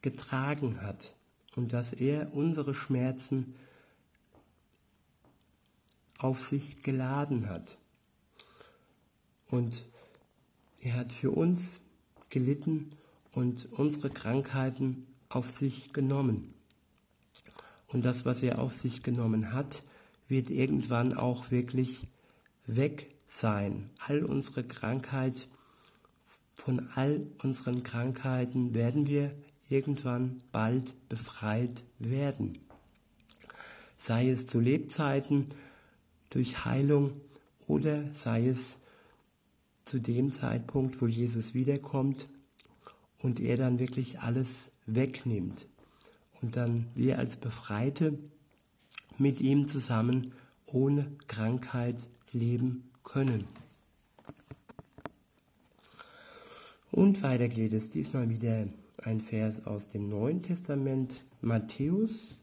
getragen 0.00 0.80
hat 0.80 1.15
und 1.56 1.72
dass 1.72 1.92
er 1.92 2.32
unsere 2.34 2.74
Schmerzen 2.74 3.54
auf 6.18 6.40
sich 6.40 6.82
geladen 6.82 7.48
hat. 7.48 7.78
Und 9.48 9.86
er 10.80 10.94
hat 10.94 11.12
für 11.12 11.32
uns 11.32 11.80
gelitten 12.30 12.90
und 13.32 13.70
unsere 13.72 14.10
Krankheiten 14.10 15.06
auf 15.28 15.50
sich 15.50 15.92
genommen. 15.92 16.54
Und 17.88 18.04
das, 18.04 18.24
was 18.24 18.42
er 18.42 18.58
auf 18.58 18.74
sich 18.74 19.02
genommen 19.02 19.52
hat, 19.52 19.82
wird 20.28 20.50
irgendwann 20.50 21.14
auch 21.14 21.50
wirklich 21.50 22.06
weg 22.66 23.14
sein. 23.28 23.90
All 23.98 24.24
unsere 24.24 24.64
Krankheit, 24.64 25.48
von 26.56 26.88
all 26.94 27.26
unseren 27.42 27.82
Krankheiten 27.82 28.74
werden 28.74 29.06
wir 29.06 29.34
irgendwann 29.68 30.38
bald 30.52 31.08
befreit 31.08 31.84
werden. 31.98 32.58
Sei 33.98 34.30
es 34.30 34.46
zu 34.46 34.60
Lebzeiten 34.60 35.46
durch 36.30 36.64
Heilung 36.64 37.12
oder 37.66 38.12
sei 38.14 38.48
es 38.48 38.78
zu 39.84 40.00
dem 40.00 40.32
Zeitpunkt, 40.32 41.00
wo 41.00 41.06
Jesus 41.06 41.54
wiederkommt 41.54 42.28
und 43.18 43.40
er 43.40 43.56
dann 43.56 43.78
wirklich 43.78 44.20
alles 44.20 44.70
wegnimmt 44.86 45.66
und 46.42 46.56
dann 46.56 46.86
wir 46.94 47.18
als 47.18 47.36
Befreite 47.36 48.18
mit 49.18 49.40
ihm 49.40 49.68
zusammen 49.68 50.32
ohne 50.66 51.10
Krankheit 51.26 51.96
leben 52.32 52.90
können. 53.02 53.46
Und 56.90 57.22
weiter 57.22 57.48
geht 57.48 57.72
es 57.72 57.88
diesmal 57.88 58.28
wieder 58.28 58.66
ein 59.06 59.20
Vers 59.20 59.66
aus 59.66 59.86
dem 59.86 60.08
Neuen 60.08 60.42
Testament, 60.42 61.22
Matthäus, 61.40 62.40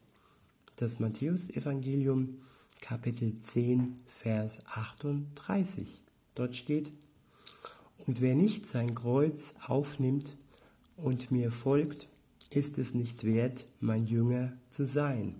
das 0.76 0.98
Matthäusevangelium, 0.98 2.38
Kapitel 2.80 3.38
10, 3.38 3.98
Vers 4.06 4.54
38. 4.64 6.02
Dort 6.34 6.56
steht, 6.56 6.90
und 8.06 8.22
wer 8.22 8.34
nicht 8.34 8.66
sein 8.66 8.94
Kreuz 8.94 9.52
aufnimmt 9.66 10.38
und 10.96 11.30
mir 11.30 11.52
folgt, 11.52 12.08
ist 12.48 12.78
es 12.78 12.94
nicht 12.94 13.24
wert, 13.24 13.66
mein 13.80 14.06
Jünger 14.06 14.54
zu 14.70 14.86
sein. 14.86 15.34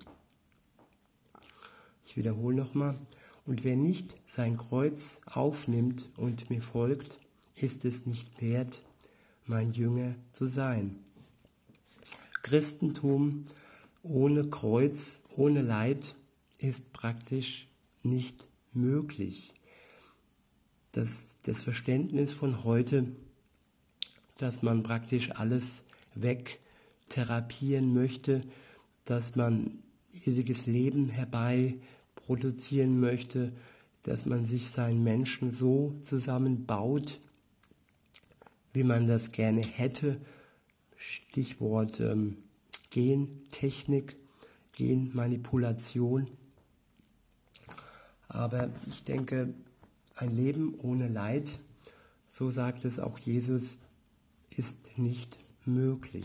Ich 2.04 2.18
wiederhole 2.18 2.56
nochmal, 2.56 2.98
und 3.46 3.64
wer 3.64 3.76
nicht 3.76 4.14
sein 4.28 4.58
Kreuz 4.58 5.20
aufnimmt 5.24 6.10
und 6.18 6.50
mir 6.50 6.60
folgt, 6.60 7.18
ist 7.56 7.86
es 7.86 8.04
nicht 8.04 8.42
wert, 8.42 8.82
mein 9.46 9.70
Jünger 9.70 10.16
zu 10.32 10.46
sein. 10.46 11.00
Christentum 12.44 13.46
ohne 14.02 14.44
Kreuz, 14.48 15.20
ohne 15.34 15.62
Leid 15.62 16.14
ist 16.58 16.92
praktisch 16.92 17.68
nicht 18.02 18.46
möglich. 18.74 19.54
Das, 20.92 21.36
das 21.42 21.62
Verständnis 21.62 22.32
von 22.32 22.62
heute, 22.62 23.06
dass 24.36 24.62
man 24.62 24.82
praktisch 24.82 25.30
alles 25.32 25.84
wegtherapieren 26.14 27.94
möchte, 27.94 28.42
dass 29.06 29.36
man 29.36 29.82
ewiges 30.26 30.66
Leben 30.66 31.08
herbei 31.08 31.78
produzieren 32.14 33.00
möchte, 33.00 33.52
dass 34.02 34.26
man 34.26 34.44
sich 34.44 34.70
seinen 34.70 35.02
Menschen 35.02 35.50
so 35.50 35.94
zusammenbaut, 36.02 37.18
wie 38.74 38.84
man 38.84 39.06
das 39.06 39.32
gerne 39.32 39.62
hätte, 39.62 40.20
Stichwort 41.06 42.00
ähm, 42.00 42.38
Gentechnik, 42.90 44.16
Genmanipulation. 44.72 46.28
Aber 48.28 48.70
ich 48.88 49.04
denke, 49.04 49.52
ein 50.16 50.30
Leben 50.30 50.74
ohne 50.80 51.08
Leid, 51.08 51.58
so 52.30 52.50
sagt 52.50 52.86
es 52.86 52.98
auch 52.98 53.18
Jesus, 53.18 53.76
ist 54.50 54.96
nicht 54.96 55.36
möglich. 55.66 56.24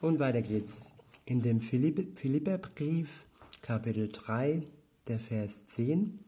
Und 0.00 0.18
weiter 0.18 0.42
geht's. 0.42 0.92
In 1.24 1.40
dem 1.42 1.60
Philipperbrief, 1.60 3.24
Kapitel 3.62 4.08
3, 4.10 4.62
der 5.08 5.18
Vers 5.18 5.66
10, 5.66 6.20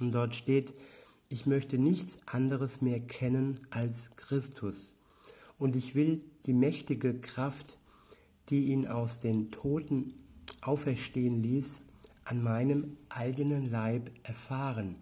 und 0.00 0.10
dort 0.10 0.34
steht, 0.34 0.74
ich 1.32 1.46
möchte 1.46 1.78
nichts 1.78 2.18
anderes 2.26 2.82
mehr 2.82 2.98
kennen 2.98 3.60
als 3.70 4.10
Christus. 4.16 4.92
Und 5.58 5.76
ich 5.76 5.94
will 5.94 6.24
die 6.46 6.52
mächtige 6.52 7.16
Kraft, 7.16 7.78
die 8.48 8.66
ihn 8.66 8.88
aus 8.88 9.20
den 9.20 9.52
Toten 9.52 10.14
auferstehen 10.60 11.40
ließ, 11.40 11.82
an 12.24 12.42
meinem 12.42 12.96
eigenen 13.08 13.70
Leib 13.70 14.10
erfahren. 14.24 14.96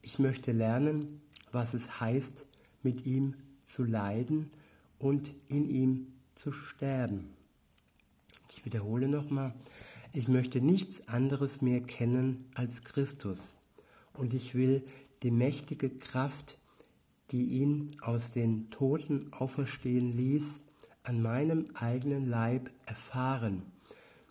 Ich 0.00 0.20
möchte 0.20 0.52
lernen, 0.52 1.20
was 1.50 1.74
es 1.74 2.00
heißt, 2.00 2.46
mit 2.84 3.04
ihm 3.04 3.34
zu 3.66 3.82
leiden 3.82 4.50
und 5.00 5.34
in 5.48 5.68
ihm 5.68 6.12
zu 6.36 6.52
sterben. 6.52 7.34
Ich 8.50 8.64
wiederhole 8.64 9.08
nochmal, 9.08 9.54
ich 10.12 10.28
möchte 10.28 10.60
nichts 10.60 11.08
anderes 11.08 11.62
mehr 11.62 11.80
kennen 11.80 12.44
als 12.54 12.82
Christus 12.84 13.56
und 14.14 14.34
ich 14.34 14.54
will 14.54 14.84
die 15.22 15.30
mächtige 15.30 15.90
Kraft, 15.90 16.58
die 17.30 17.44
ihn 17.44 17.90
aus 18.00 18.30
den 18.30 18.70
Toten 18.70 19.32
auferstehen 19.32 20.16
ließ, 20.16 20.60
an 21.02 21.22
meinem 21.22 21.66
eigenen 21.74 22.26
Leib 22.26 22.70
erfahren. 22.86 23.62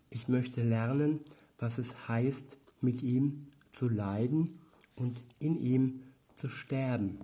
Ich 0.10 0.28
möchte 0.28 0.64
lernen, 0.64 1.20
was 1.60 1.78
es 1.78 2.08
heißt, 2.08 2.58
mit 2.82 3.02
ihm 3.02 3.48
zu 3.72 3.90
leiden 3.90 4.60
und 4.96 5.18
in 5.40 5.60
ihm 5.60 6.04
zu 6.36 6.50
sterben. 6.50 7.20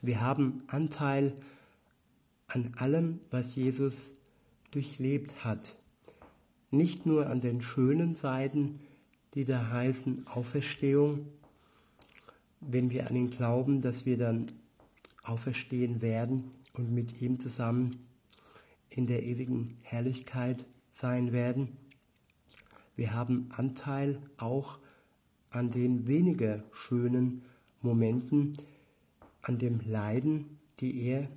Wir 0.00 0.20
haben 0.20 0.62
Anteil 0.68 1.34
an 2.48 2.72
allem, 2.76 3.20
was 3.30 3.56
Jesus 3.56 4.12
durchlebt 4.70 5.44
hat. 5.44 5.76
Nicht 6.70 7.06
nur 7.06 7.28
an 7.28 7.40
den 7.40 7.62
schönen 7.62 8.16
Seiten, 8.16 8.80
die 9.34 9.44
da 9.44 9.70
heißen 9.70 10.26
Auferstehung, 10.26 11.26
wenn 12.68 12.90
wir 12.90 13.08
an 13.08 13.16
ihn 13.16 13.30
glauben, 13.30 13.80
dass 13.80 14.06
wir 14.06 14.16
dann 14.16 14.52
auferstehen 15.22 16.00
werden 16.00 16.50
und 16.74 16.92
mit 16.92 17.20
ihm 17.22 17.38
zusammen 17.40 17.98
in 18.90 19.06
der 19.06 19.22
ewigen 19.22 19.76
Herrlichkeit 19.82 20.64
sein 20.92 21.32
werden. 21.32 21.76
Wir 22.96 23.12
haben 23.12 23.48
Anteil 23.56 24.20
auch 24.38 24.78
an 25.50 25.70
den 25.70 26.06
weniger 26.06 26.62
schönen 26.72 27.42
Momenten, 27.80 28.56
an 29.42 29.58
dem 29.58 29.80
Leiden, 29.84 30.58
die 30.80 31.02
er 31.04 31.28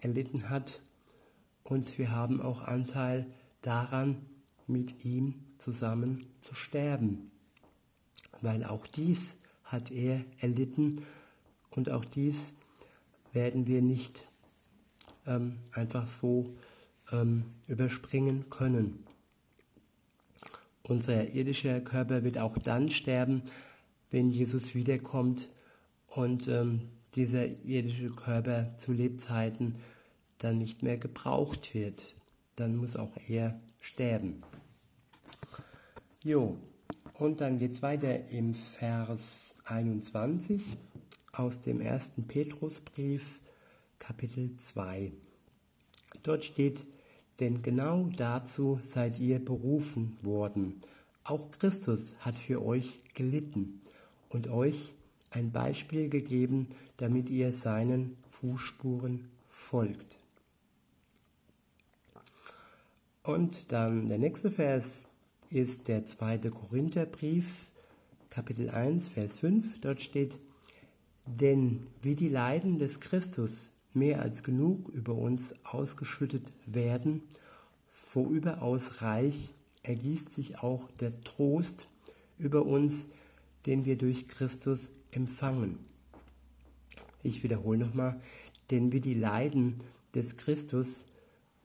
erlitten 0.00 0.48
hat. 0.50 0.80
Und 1.64 1.98
wir 1.98 2.10
haben 2.10 2.40
auch 2.40 2.62
Anteil 2.62 3.26
daran, 3.62 4.26
mit 4.66 5.04
ihm 5.04 5.34
zusammen 5.58 6.26
zu 6.40 6.54
sterben, 6.54 7.30
weil 8.40 8.64
auch 8.64 8.86
dies 8.86 9.37
hat 9.68 9.90
er 9.90 10.24
erlitten 10.40 11.02
und 11.70 11.90
auch 11.90 12.04
dies 12.04 12.54
werden 13.32 13.66
wir 13.66 13.82
nicht 13.82 14.20
ähm, 15.26 15.58
einfach 15.72 16.08
so 16.08 16.56
ähm, 17.12 17.44
überspringen 17.66 18.48
können. 18.50 19.04
Unser 20.82 21.28
irdischer 21.34 21.80
Körper 21.82 22.24
wird 22.24 22.38
auch 22.38 22.56
dann 22.56 22.90
sterben, 22.90 23.42
wenn 24.10 24.30
Jesus 24.30 24.74
wiederkommt 24.74 25.50
und 26.08 26.48
ähm, 26.48 26.88
dieser 27.14 27.46
irdische 27.46 28.10
Körper 28.10 28.74
zu 28.78 28.92
Lebzeiten 28.92 29.76
dann 30.38 30.56
nicht 30.56 30.82
mehr 30.82 30.96
gebraucht 30.96 31.74
wird. 31.74 32.14
Dann 32.56 32.76
muss 32.76 32.96
auch 32.96 33.12
er 33.28 33.60
sterben. 33.82 34.42
Jo, 36.22 36.56
und 37.18 37.40
dann 37.40 37.58
geht 37.58 37.72
es 37.72 37.82
weiter 37.82 38.30
im 38.30 38.54
Vers 38.54 39.54
21 39.64 40.76
aus 41.32 41.60
dem 41.60 41.80
ersten 41.80 42.28
Petrusbrief, 42.28 43.40
Kapitel 43.98 44.56
2. 44.56 45.12
Dort 46.22 46.44
steht, 46.44 46.86
denn 47.40 47.62
genau 47.62 48.08
dazu 48.16 48.78
seid 48.82 49.18
ihr 49.18 49.44
berufen 49.44 50.16
worden. 50.22 50.80
Auch 51.24 51.50
Christus 51.50 52.14
hat 52.20 52.36
für 52.36 52.64
euch 52.64 53.00
gelitten 53.14 53.82
und 54.28 54.48
euch 54.48 54.94
ein 55.30 55.50
Beispiel 55.50 56.08
gegeben, 56.08 56.68
damit 56.98 57.28
ihr 57.30 57.52
seinen 57.52 58.16
Fußspuren 58.30 59.28
folgt. 59.50 60.16
Und 63.24 63.72
dann 63.72 64.08
der 64.08 64.18
nächste 64.18 64.50
Vers 64.52 65.08
ist 65.50 65.88
der 65.88 66.04
zweite 66.04 66.50
Korintherbrief, 66.50 67.70
Kapitel 68.28 68.68
1, 68.68 69.08
Vers 69.08 69.38
5. 69.38 69.80
Dort 69.80 70.00
steht, 70.02 70.36
denn 71.24 71.86
wie 72.02 72.14
die 72.14 72.28
Leiden 72.28 72.78
des 72.78 73.00
Christus 73.00 73.70
mehr 73.94 74.20
als 74.20 74.42
genug 74.42 74.88
über 74.90 75.14
uns 75.14 75.54
ausgeschüttet 75.64 76.44
werden, 76.66 77.22
so 77.90 78.26
überaus 78.26 79.00
reich 79.00 79.54
ergießt 79.82 80.30
sich 80.30 80.58
auch 80.58 80.90
der 81.00 81.18
Trost 81.22 81.88
über 82.36 82.66
uns, 82.66 83.08
den 83.64 83.86
wir 83.86 83.96
durch 83.96 84.28
Christus 84.28 84.88
empfangen. 85.12 85.78
Ich 87.22 87.42
wiederhole 87.42 87.78
nochmal, 87.78 88.20
denn 88.70 88.92
wie 88.92 89.00
die 89.00 89.14
Leiden 89.14 89.80
des 90.14 90.36
Christus 90.36 91.06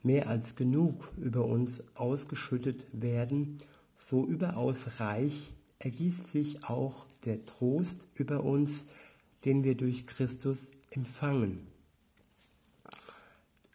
mehr 0.02 0.28
als 0.28 0.56
genug 0.56 1.12
über 1.18 1.44
uns 1.44 1.82
ausgeschüttet 1.96 2.84
werden, 2.92 3.58
so 4.04 4.26
überaus 4.26 5.00
reich 5.00 5.54
ergießt 5.78 6.26
sich 6.26 6.64
auch 6.64 7.06
der 7.24 7.46
Trost 7.46 8.00
über 8.14 8.44
uns, 8.44 8.84
den 9.46 9.64
wir 9.64 9.76
durch 9.76 10.06
Christus 10.06 10.68
empfangen. 10.90 11.66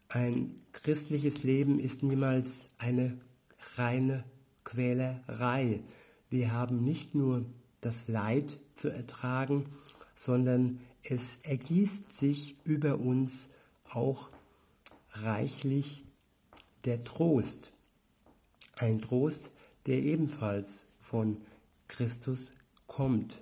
Ein 0.07 0.53
christliches 0.71 1.41
Leben 1.41 1.79
ist 1.79 2.03
niemals 2.03 2.67
eine 2.77 3.19
reine 3.75 4.23
Quälerei. 4.65 5.81
Wir 6.29 6.51
haben 6.51 6.83
nicht 6.83 7.15
nur 7.15 7.45
das 7.81 8.07
Leid 8.07 8.59
zu 8.75 8.89
ertragen, 8.89 9.65
sondern 10.15 10.79
es 11.01 11.37
ergießt 11.41 12.13
sich 12.13 12.55
über 12.65 12.99
uns 12.99 13.49
auch 13.91 14.29
reichlich 15.13 16.03
der 16.85 17.03
Trost. 17.03 17.71
Ein 18.77 19.01
Trost, 19.01 19.49
der 19.89 20.03
ebenfalls 20.03 20.83
von 20.99 21.37
Christus 21.87 22.51
kommt. 22.85 23.41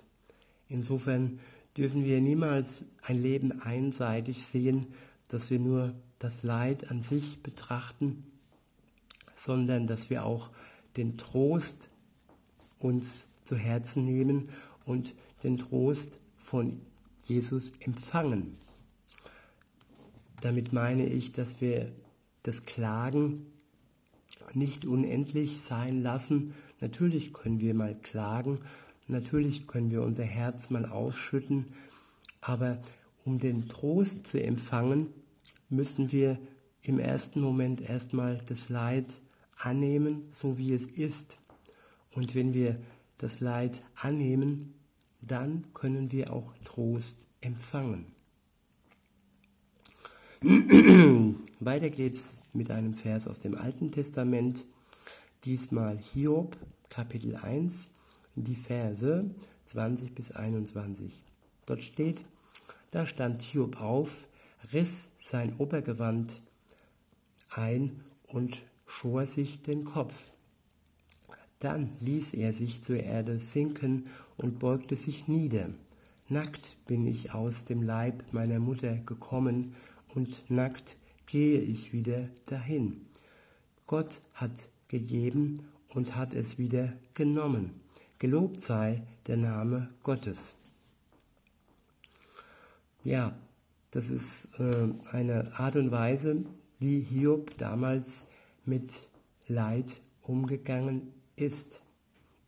Insofern 0.66 1.40
dürfen 1.76 2.04
wir 2.04 2.22
niemals 2.22 2.84
ein 3.02 3.22
Leben 3.22 3.60
einseitig 3.60 4.46
sehen, 4.46 4.86
dass 5.28 5.50
wir 5.50 5.58
nur 5.58 5.94
das 6.18 6.42
Leid 6.42 6.90
an 6.90 7.02
sich 7.02 7.42
betrachten, 7.42 8.24
sondern 9.36 9.86
dass 9.86 10.08
wir 10.08 10.24
auch 10.24 10.50
den 10.96 11.18
Trost 11.18 11.90
uns 12.78 13.28
zu 13.44 13.54
Herzen 13.56 14.04
nehmen 14.04 14.48
und 14.86 15.14
den 15.42 15.58
Trost 15.58 16.18
von 16.38 16.80
Jesus 17.24 17.72
empfangen. 17.80 18.56
Damit 20.40 20.72
meine 20.72 21.06
ich, 21.06 21.32
dass 21.32 21.60
wir 21.60 21.92
das 22.42 22.64
Klagen 22.64 23.46
nicht 24.54 24.86
unendlich 24.86 25.60
sein 25.66 26.02
lassen. 26.02 26.54
Natürlich 26.80 27.32
können 27.32 27.60
wir 27.60 27.74
mal 27.74 27.94
klagen, 27.94 28.58
natürlich 29.06 29.66
können 29.66 29.90
wir 29.90 30.02
unser 30.02 30.24
Herz 30.24 30.70
mal 30.70 30.86
ausschütten, 30.86 31.66
aber 32.40 32.78
um 33.24 33.38
den 33.38 33.68
Trost 33.68 34.26
zu 34.26 34.42
empfangen, 34.42 35.08
müssen 35.68 36.12
wir 36.12 36.38
im 36.82 36.98
ersten 36.98 37.40
Moment 37.40 37.80
erstmal 37.80 38.40
das 38.46 38.68
Leid 38.68 39.20
annehmen, 39.58 40.28
so 40.32 40.56
wie 40.56 40.72
es 40.72 40.86
ist. 40.86 41.36
Und 42.14 42.34
wenn 42.34 42.54
wir 42.54 42.78
das 43.18 43.40
Leid 43.40 43.82
annehmen, 43.96 44.74
dann 45.20 45.64
können 45.74 46.12
wir 46.12 46.32
auch 46.32 46.54
Trost 46.64 47.18
empfangen. 47.40 48.06
Weiter 51.60 51.90
geht's 51.90 52.40
mit 52.52 52.70
einem 52.70 52.94
Vers 52.94 53.26
aus 53.26 53.40
dem 53.40 53.56
Alten 53.56 53.90
Testament, 53.90 54.64
diesmal 55.44 55.98
Hiob, 55.98 56.56
Kapitel 56.88 57.34
1, 57.34 57.90
die 58.36 58.54
Verse 58.54 59.28
20 59.64 60.14
bis 60.14 60.30
21. 60.30 61.20
Dort 61.66 61.82
steht, 61.82 62.20
da 62.92 63.08
stand 63.08 63.42
Hiob 63.42 63.80
auf, 63.80 64.28
riss 64.72 65.08
sein 65.18 65.52
Obergewand 65.58 66.40
ein 67.50 68.04
und 68.28 68.62
schor 68.86 69.26
sich 69.26 69.60
den 69.60 69.84
Kopf. 69.84 70.28
Dann 71.58 71.90
ließ 71.98 72.34
er 72.34 72.54
sich 72.54 72.84
zur 72.84 73.00
Erde 73.00 73.40
sinken 73.40 74.06
und 74.36 74.60
beugte 74.60 74.94
sich 74.94 75.26
nieder. 75.26 75.70
Nackt 76.28 76.76
bin 76.86 77.04
ich 77.04 77.34
aus 77.34 77.64
dem 77.64 77.82
Leib 77.82 78.32
meiner 78.32 78.60
Mutter 78.60 78.98
gekommen 78.98 79.74
und 80.14 80.48
nackt 80.48 80.96
gehe 81.28 81.60
ich 81.60 81.92
wieder 81.92 82.28
dahin. 82.46 83.06
Gott 83.86 84.20
hat 84.34 84.68
gegeben 84.88 85.68
und 85.94 86.16
hat 86.16 86.32
es 86.32 86.58
wieder 86.58 86.92
genommen. 87.14 87.80
Gelobt 88.18 88.60
sei 88.60 89.02
der 89.26 89.36
Name 89.36 89.90
Gottes. 90.02 90.56
Ja, 93.04 93.38
das 93.90 94.10
ist 94.10 94.48
äh, 94.58 94.88
eine 95.12 95.52
Art 95.58 95.76
und 95.76 95.90
Weise, 95.90 96.44
wie 96.78 97.00
Hiob 97.00 97.56
damals 97.58 98.24
mit 98.64 99.08
Leid 99.46 100.00
umgegangen 100.22 101.12
ist. 101.36 101.82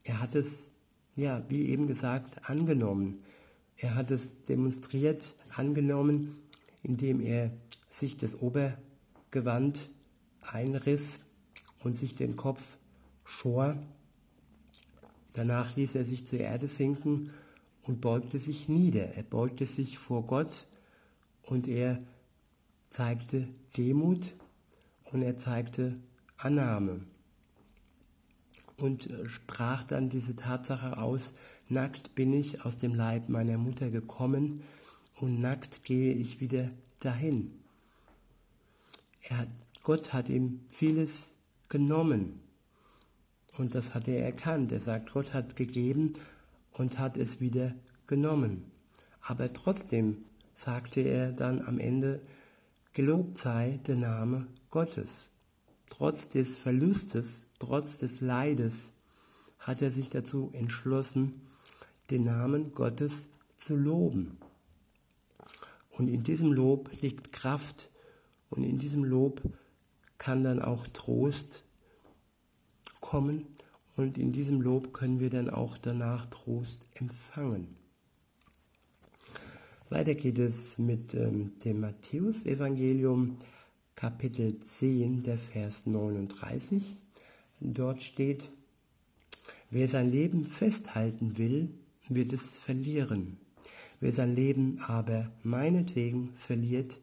Er 0.05 0.21
hat 0.21 0.35
es, 0.35 0.69
ja, 1.15 1.43
wie 1.49 1.69
eben 1.69 1.87
gesagt, 1.87 2.49
angenommen. 2.49 3.23
Er 3.77 3.95
hat 3.95 4.11
es 4.11 4.43
demonstriert 4.49 5.35
angenommen, 5.57 6.37
indem 6.83 7.21
er 7.21 7.51
sich 7.91 8.17
das 8.17 8.41
Obergewand 8.41 9.91
einriss 10.41 11.21
und 11.81 11.97
sich 11.97 12.15
den 12.15 12.37
Kopf 12.37 12.79
schor. 13.25 13.77
Danach 15.35 15.77
ließ 15.77 15.95
er 15.97 16.05
sich 16.05 16.27
zur 16.27 16.41
Erde 16.41 16.69
sinken 16.69 17.31
und 17.83 18.01
beugte 18.01 18.39
sich 18.39 18.69
nieder. 18.69 19.15
Er 19.15 19.23
beugte 19.23 19.67
sich 19.67 19.99
vor 19.99 20.27
Gott 20.27 20.67
und 21.43 21.69
er 21.69 21.99
zeigte 22.91 23.49
Demut 23.77 24.35
und 25.05 25.23
er 25.23 25.37
zeigte 25.37 25.95
Annahme 26.39 27.05
und 28.81 29.09
sprach 29.27 29.85
dann 29.85 30.09
diese 30.09 30.35
Tatsache 30.35 30.99
aus, 30.99 31.33
nackt 31.69 32.15
bin 32.15 32.33
ich 32.33 32.65
aus 32.65 32.79
dem 32.79 32.95
Leib 32.95 33.29
meiner 33.29 33.59
Mutter 33.59 33.91
gekommen 33.91 34.63
und 35.21 35.39
nackt 35.39 35.85
gehe 35.85 36.15
ich 36.15 36.41
wieder 36.41 36.71
dahin. 37.01 37.60
Hat, 39.29 39.49
Gott 39.83 40.13
hat 40.13 40.29
ihm 40.29 40.61
vieles 40.69 41.35
genommen 41.69 42.41
und 43.59 43.75
das 43.75 43.95
hat 43.95 44.09
er 44.09 44.25
erkannt. 44.25 44.73
Er 44.73 44.81
sagt, 44.81 45.13
Gott 45.13 45.35
hat 45.35 45.57
gegeben 45.57 46.15
und 46.73 46.99
hat 46.99 47.17
es 47.17 47.41
wieder 47.41 47.75
genommen. 48.07 48.71
Aber 49.21 49.53
trotzdem 49.53 50.25
sagte 50.55 51.01
er 51.01 51.33
dann 51.33 51.61
am 51.61 51.79
Ende, 51.79 52.23
gelobt 52.93 53.39
sei 53.39 53.81
der 53.87 53.97
Name 53.97 54.47
Gottes. 54.71 55.29
Trotz 55.89 56.29
des 56.29 56.57
Verlustes, 56.57 57.49
trotz 57.59 57.99
des 57.99 58.21
Leides 58.21 58.93
hat 59.59 59.83
er 59.83 59.91
sich 59.91 60.09
dazu 60.09 60.51
entschlossen, 60.55 61.43
den 62.11 62.25
Namen 62.25 62.73
Gottes 62.73 63.29
zu 63.59 63.77
loben. 63.77 64.39
Und 65.91 66.09
in 66.09 66.23
diesem 66.23 66.53
Lob 66.53 66.91
liegt 67.03 67.33
Kraft 67.33 67.91
und 68.51 68.65
in 68.65 68.79
diesem 68.79 69.05
Lob 69.05 69.43
kann 70.19 70.45
dann 70.45 70.61
auch 70.61 70.87
Trost 70.89 71.65
kommen 73.01 73.47
und 73.97 74.19
in 74.19 74.33
diesem 74.33 74.61
Lob 74.61 74.93
können 74.93 75.21
wir 75.21 75.31
dann 75.31 75.49
auch 75.49 75.79
danach 75.79 76.27
Trost 76.27 76.87
empfangen. 76.95 77.77
Weiter 79.89 80.15
geht 80.15 80.39
es 80.39 80.79
mit 80.79 81.15
ähm, 81.15 81.59
dem 81.65 81.81
Matthäusevangelium 81.81 83.39
Kapitel 83.97 84.61
10, 84.61 85.25
der 85.25 85.37
Vers 85.37 85.87
39. 85.87 86.95
Dort 87.59 88.03
steht, 88.03 88.49
wer 89.69 89.89
sein 89.89 90.11
Leben 90.11 90.47
festhalten 90.47 91.37
will, 91.39 91.75
wird 92.09 92.33
es 92.33 92.57
verlieren. 92.57 93.39
Wer 93.99 94.13
sein 94.13 94.35
Leben 94.35 94.79
aber 94.87 95.31
meinetwegen 95.43 96.35
verliert, 96.35 97.01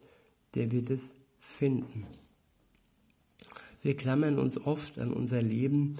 der 0.54 0.72
wird 0.72 0.90
es 0.90 1.02
finden. 1.48 2.06
Wir 3.82 3.96
klammern 3.96 4.38
uns 4.38 4.58
oft 4.58 4.98
an 4.98 5.12
unser 5.12 5.40
Leben 5.40 5.94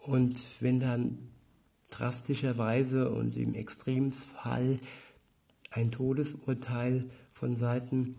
und 0.00 0.44
wenn 0.60 0.80
dann 0.80 1.18
drastischerweise 1.90 3.10
und 3.10 3.36
im 3.36 3.54
Extremfall 3.54 4.76
ein 5.70 5.90
Todesurteil 5.90 7.08
von 7.32 7.56
Seiten 7.56 8.16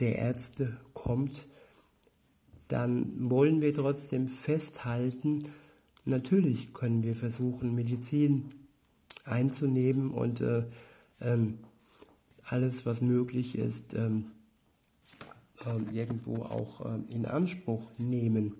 der 0.00 0.16
Ärzte 0.16 0.76
kommt, 0.92 1.46
dann 2.68 3.30
wollen 3.30 3.60
wir 3.60 3.74
trotzdem 3.74 4.26
festhalten, 4.26 5.44
natürlich 6.04 6.72
können 6.72 7.02
wir 7.02 7.14
versuchen, 7.14 7.74
Medizin 7.74 8.50
einzunehmen 9.24 10.10
und 10.10 10.40
äh, 10.40 10.64
ähm, 11.20 11.58
alles, 12.44 12.86
was 12.86 13.00
möglich 13.00 13.56
ist, 13.56 13.94
ähm, 13.94 14.26
irgendwo 15.92 16.42
auch 16.42 16.84
ähm, 16.84 17.04
in 17.08 17.26
Anspruch 17.26 17.82
nehmen. 17.98 18.54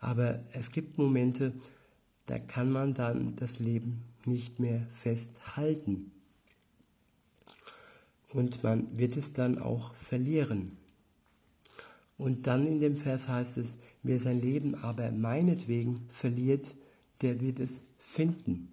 Aber 0.00 0.40
es 0.52 0.70
gibt 0.70 0.98
Momente, 0.98 1.52
da 2.26 2.38
kann 2.38 2.70
man 2.70 2.94
dann 2.94 3.36
das 3.36 3.58
Leben 3.58 4.04
nicht 4.24 4.58
mehr 4.60 4.86
festhalten. 4.92 6.12
Und 8.32 8.62
man 8.62 8.98
wird 8.98 9.16
es 9.16 9.32
dann 9.32 9.58
auch 9.58 9.94
verlieren. 9.94 10.76
Und 12.18 12.46
dann 12.46 12.66
in 12.66 12.80
dem 12.80 12.96
Vers 12.96 13.28
heißt 13.28 13.58
es, 13.58 13.76
wer 14.02 14.18
sein 14.18 14.40
Leben 14.40 14.74
aber 14.74 15.10
meinetwegen 15.12 16.08
verliert, 16.10 16.64
der 17.22 17.40
wird 17.40 17.60
es 17.60 17.80
finden. 17.98 18.72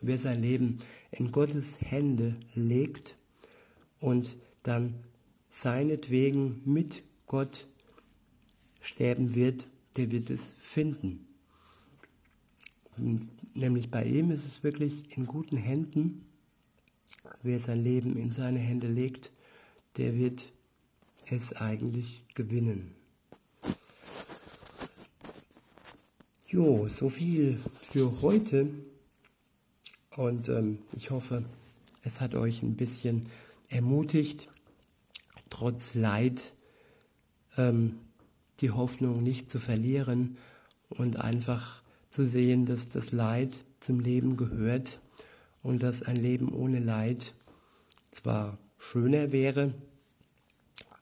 Wer 0.00 0.18
sein 0.18 0.40
Leben 0.40 0.78
in 1.10 1.32
Gottes 1.32 1.80
Hände 1.80 2.36
legt 2.54 3.16
und 4.00 4.36
dann 4.62 4.94
seinetwegen 5.62 6.60
mit 6.64 7.02
Gott 7.26 7.66
sterben 8.80 9.34
wird, 9.34 9.66
der 9.96 10.10
wird 10.10 10.28
es 10.30 10.52
finden. 10.58 11.26
Und 12.96 13.30
nämlich 13.54 13.90
bei 13.90 14.04
ihm 14.04 14.30
ist 14.30 14.44
es 14.44 14.62
wirklich 14.62 15.16
in 15.16 15.26
guten 15.26 15.56
Händen. 15.56 16.26
Wer 17.42 17.60
sein 17.60 17.82
Leben 17.82 18.16
in 18.16 18.32
seine 18.32 18.58
Hände 18.58 18.88
legt, 18.88 19.30
der 19.96 20.16
wird 20.16 20.52
es 21.30 21.54
eigentlich 21.54 22.22
gewinnen. 22.34 22.94
Jo, 26.48 26.88
so 26.88 27.08
viel 27.08 27.58
für 27.80 28.22
heute. 28.22 28.70
Und 30.16 30.48
ähm, 30.48 30.78
ich 30.92 31.10
hoffe, 31.10 31.44
es 32.02 32.20
hat 32.20 32.34
euch 32.34 32.62
ein 32.62 32.76
bisschen 32.76 33.26
ermutigt, 33.68 34.48
trotz 35.50 35.94
Leid 35.94 36.52
ähm, 37.56 37.98
die 38.60 38.70
Hoffnung 38.70 39.22
nicht 39.22 39.50
zu 39.50 39.58
verlieren 39.58 40.38
und 40.88 41.18
einfach 41.18 41.82
zu 42.10 42.24
sehen, 42.26 42.66
dass 42.66 42.88
das 42.88 43.12
Leid 43.12 43.64
zum 43.80 44.00
Leben 44.00 44.36
gehört 44.36 45.00
und 45.62 45.82
dass 45.82 46.02
ein 46.02 46.16
Leben 46.16 46.52
ohne 46.52 46.78
Leid 46.78 47.34
zwar 48.10 48.58
schöner 48.78 49.32
wäre, 49.32 49.74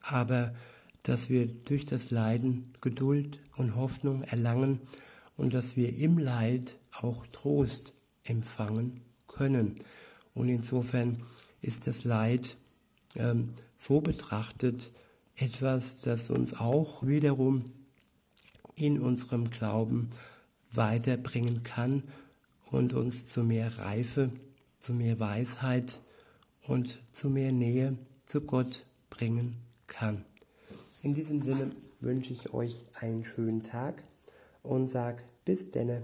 aber 0.00 0.54
dass 1.02 1.28
wir 1.28 1.46
durch 1.46 1.84
das 1.84 2.10
Leiden 2.10 2.72
Geduld 2.80 3.38
und 3.56 3.76
Hoffnung 3.76 4.22
erlangen 4.22 4.80
und 5.36 5.54
dass 5.54 5.76
wir 5.76 5.96
im 5.96 6.18
Leid 6.18 6.76
auch 6.92 7.26
Trost 7.28 7.92
empfangen 8.24 9.02
können. 9.26 9.74
Und 10.34 10.48
insofern 10.48 11.22
ist 11.60 11.86
das 11.86 12.04
Leid 12.04 12.56
ähm, 13.16 13.54
so 13.86 14.00
betrachtet 14.00 14.92
etwas, 15.36 16.00
das 16.00 16.30
uns 16.30 16.54
auch 16.58 17.06
wiederum 17.06 17.66
in 18.76 18.98
unserem 18.98 19.50
Glauben 19.50 20.08
weiterbringen 20.72 21.62
kann 21.64 22.02
und 22.70 22.94
uns 22.94 23.28
zu 23.28 23.42
mehr 23.42 23.78
Reife, 23.78 24.30
zu 24.80 24.94
mehr 24.94 25.20
Weisheit 25.20 26.00
und 26.66 26.98
zu 27.12 27.28
mehr 27.28 27.52
Nähe 27.52 27.98
zu 28.24 28.40
Gott 28.40 28.86
bringen 29.10 29.56
kann. 29.86 30.24
In 31.02 31.12
diesem 31.12 31.42
Sinne 31.42 31.70
wünsche 32.00 32.32
ich 32.32 32.54
euch 32.54 32.84
einen 32.94 33.24
schönen 33.24 33.64
Tag 33.64 34.02
und 34.62 34.90
sage 34.90 35.24
bis 35.44 35.70
denne. 35.70 36.02